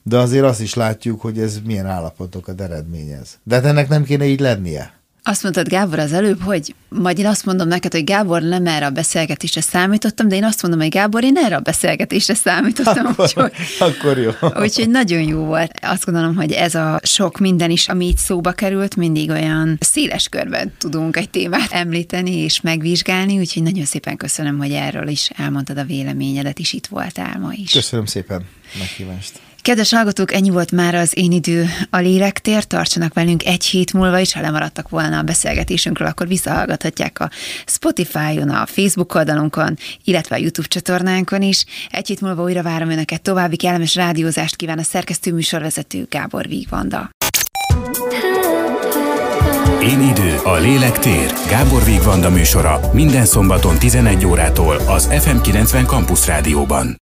de 0.06 0.18
azért 0.18 0.46
azt 0.46 0.62
is 0.62 0.74
látjuk, 0.74 1.22
hogy 1.22 1.40
ez 1.40 1.60
milyen 1.66 1.86
állapotokat 1.86 2.62
eredményez. 2.62 3.40
De 3.44 3.56
hát 3.56 3.66
ennek 3.66 3.88
nem 3.88 4.04
kéne 4.04 4.26
így 4.26 4.40
lennie. 4.40 5.03
Azt 5.26 5.44
mondtad 5.44 5.68
Gábor 5.68 6.00
az 6.00 6.14
előbb, 6.14 6.42
hogy 6.42 6.76
majd 6.90 7.18
én 7.18 7.26
azt 7.26 7.46
mondom 7.46 7.68
neked, 7.68 7.92
hogy 7.92 8.04
Gábor 8.04 8.42
nem 8.42 8.66
erre 8.66 8.86
a 8.86 8.90
beszélgetésre 8.90 9.62
számítottam, 9.62 10.28
de 10.28 10.36
én 10.36 10.44
azt 10.44 10.62
mondom, 10.62 10.80
hogy 10.80 10.90
Gábor, 10.90 11.24
én 11.24 11.38
erre 11.38 11.56
a 11.56 11.60
beszélgetésre 11.60 12.34
számítottam. 12.34 13.06
Akkor, 13.06 13.26
úgyhogy, 13.26 13.52
akkor 13.80 14.18
jó. 14.18 14.32
Úgyhogy 14.62 14.90
nagyon 14.90 15.22
jó 15.22 15.46
volt. 15.46 15.72
Azt 15.82 16.06
gondolom, 16.06 16.36
hogy 16.36 16.52
ez 16.52 16.76
a 16.76 17.00
sok 17.04 17.38
minden 17.38 17.70
is, 17.70 17.88
ami 17.88 18.08
itt 18.08 18.18
szóba 18.18 18.52
került, 18.52 18.96
mindig 18.96 19.30
olyan 19.30 19.78
széles 19.80 20.28
körben 20.28 20.74
tudunk 20.78 21.18
egy 21.18 21.30
témát 21.30 21.72
említeni 21.72 22.38
és 22.38 22.62
megvizsgálni, 22.62 23.40
úgyhogy 23.40 23.64
nagyon 23.64 23.86
szépen 23.86 24.18
köszönöm, 24.18 24.58
hogy 24.58 24.72
erről 24.72 25.08
is 25.08 25.30
elmondtad 25.36 25.78
a 25.78 25.84
véleményedet, 25.84 26.60
is 26.60 26.74
itt 26.74 26.88
voltál 26.88 27.40
ma 27.40 27.54
is. 27.54 27.72
Köszönöm 27.72 28.06
szépen 28.06 28.46
meghívást. 28.80 29.40
Kedves 29.64 29.94
hallgatók, 29.94 30.34
ennyi 30.34 30.50
volt 30.50 30.72
már 30.72 30.96
az 30.96 31.18
én 31.18 31.32
idő 31.32 31.66
a 31.90 31.98
lélektér. 31.98 32.64
Tartsanak 32.64 33.14
velünk 33.14 33.46
egy 33.46 33.66
hét 33.66 33.94
múlva 33.94 34.20
is, 34.20 34.34
ha 34.34 34.42
lemaradtak 34.42 34.90
volna 34.90 35.18
a 35.18 35.24
beszélgetésünkről, 35.24 36.08
akkor 36.08 36.28
visszahallgathatják 36.28 37.20
a 37.20 37.30
Spotify-on, 37.66 38.50
a 38.50 38.66
Facebook 38.66 39.16
oldalunkon, 39.16 39.78
illetve 40.04 40.36
a 40.36 40.40
YouTube 40.40 40.68
csatornánkon 40.68 41.42
is. 41.42 41.66
Egy 41.90 42.08
hét 42.08 42.22
múlva 42.22 42.44
újra 42.44 42.64
várom 42.64 42.90
Önöket. 42.90 43.22
További 43.22 43.56
kellemes 43.56 43.96
rádiózást 43.96 44.56
kíván 44.56 44.80
a 44.80 44.84
szerkesztő 44.84 45.34
műsorvezető 45.34 46.06
Gábor 46.10 46.48
Vígvanda. 46.48 47.10
Én 49.82 50.02
idő, 50.02 50.38
a 50.44 50.56
lélektér. 50.56 51.34
Gábor 51.50 51.86
Vígvanda 51.86 52.30
műsora 52.30 52.80
minden 52.94 53.26
szombaton 53.26 53.80
11 53.80 54.26
órától 54.26 54.76
az 54.76 55.08
FM90 55.12 55.86
Campus 55.86 56.28
Rádióban. 56.28 57.02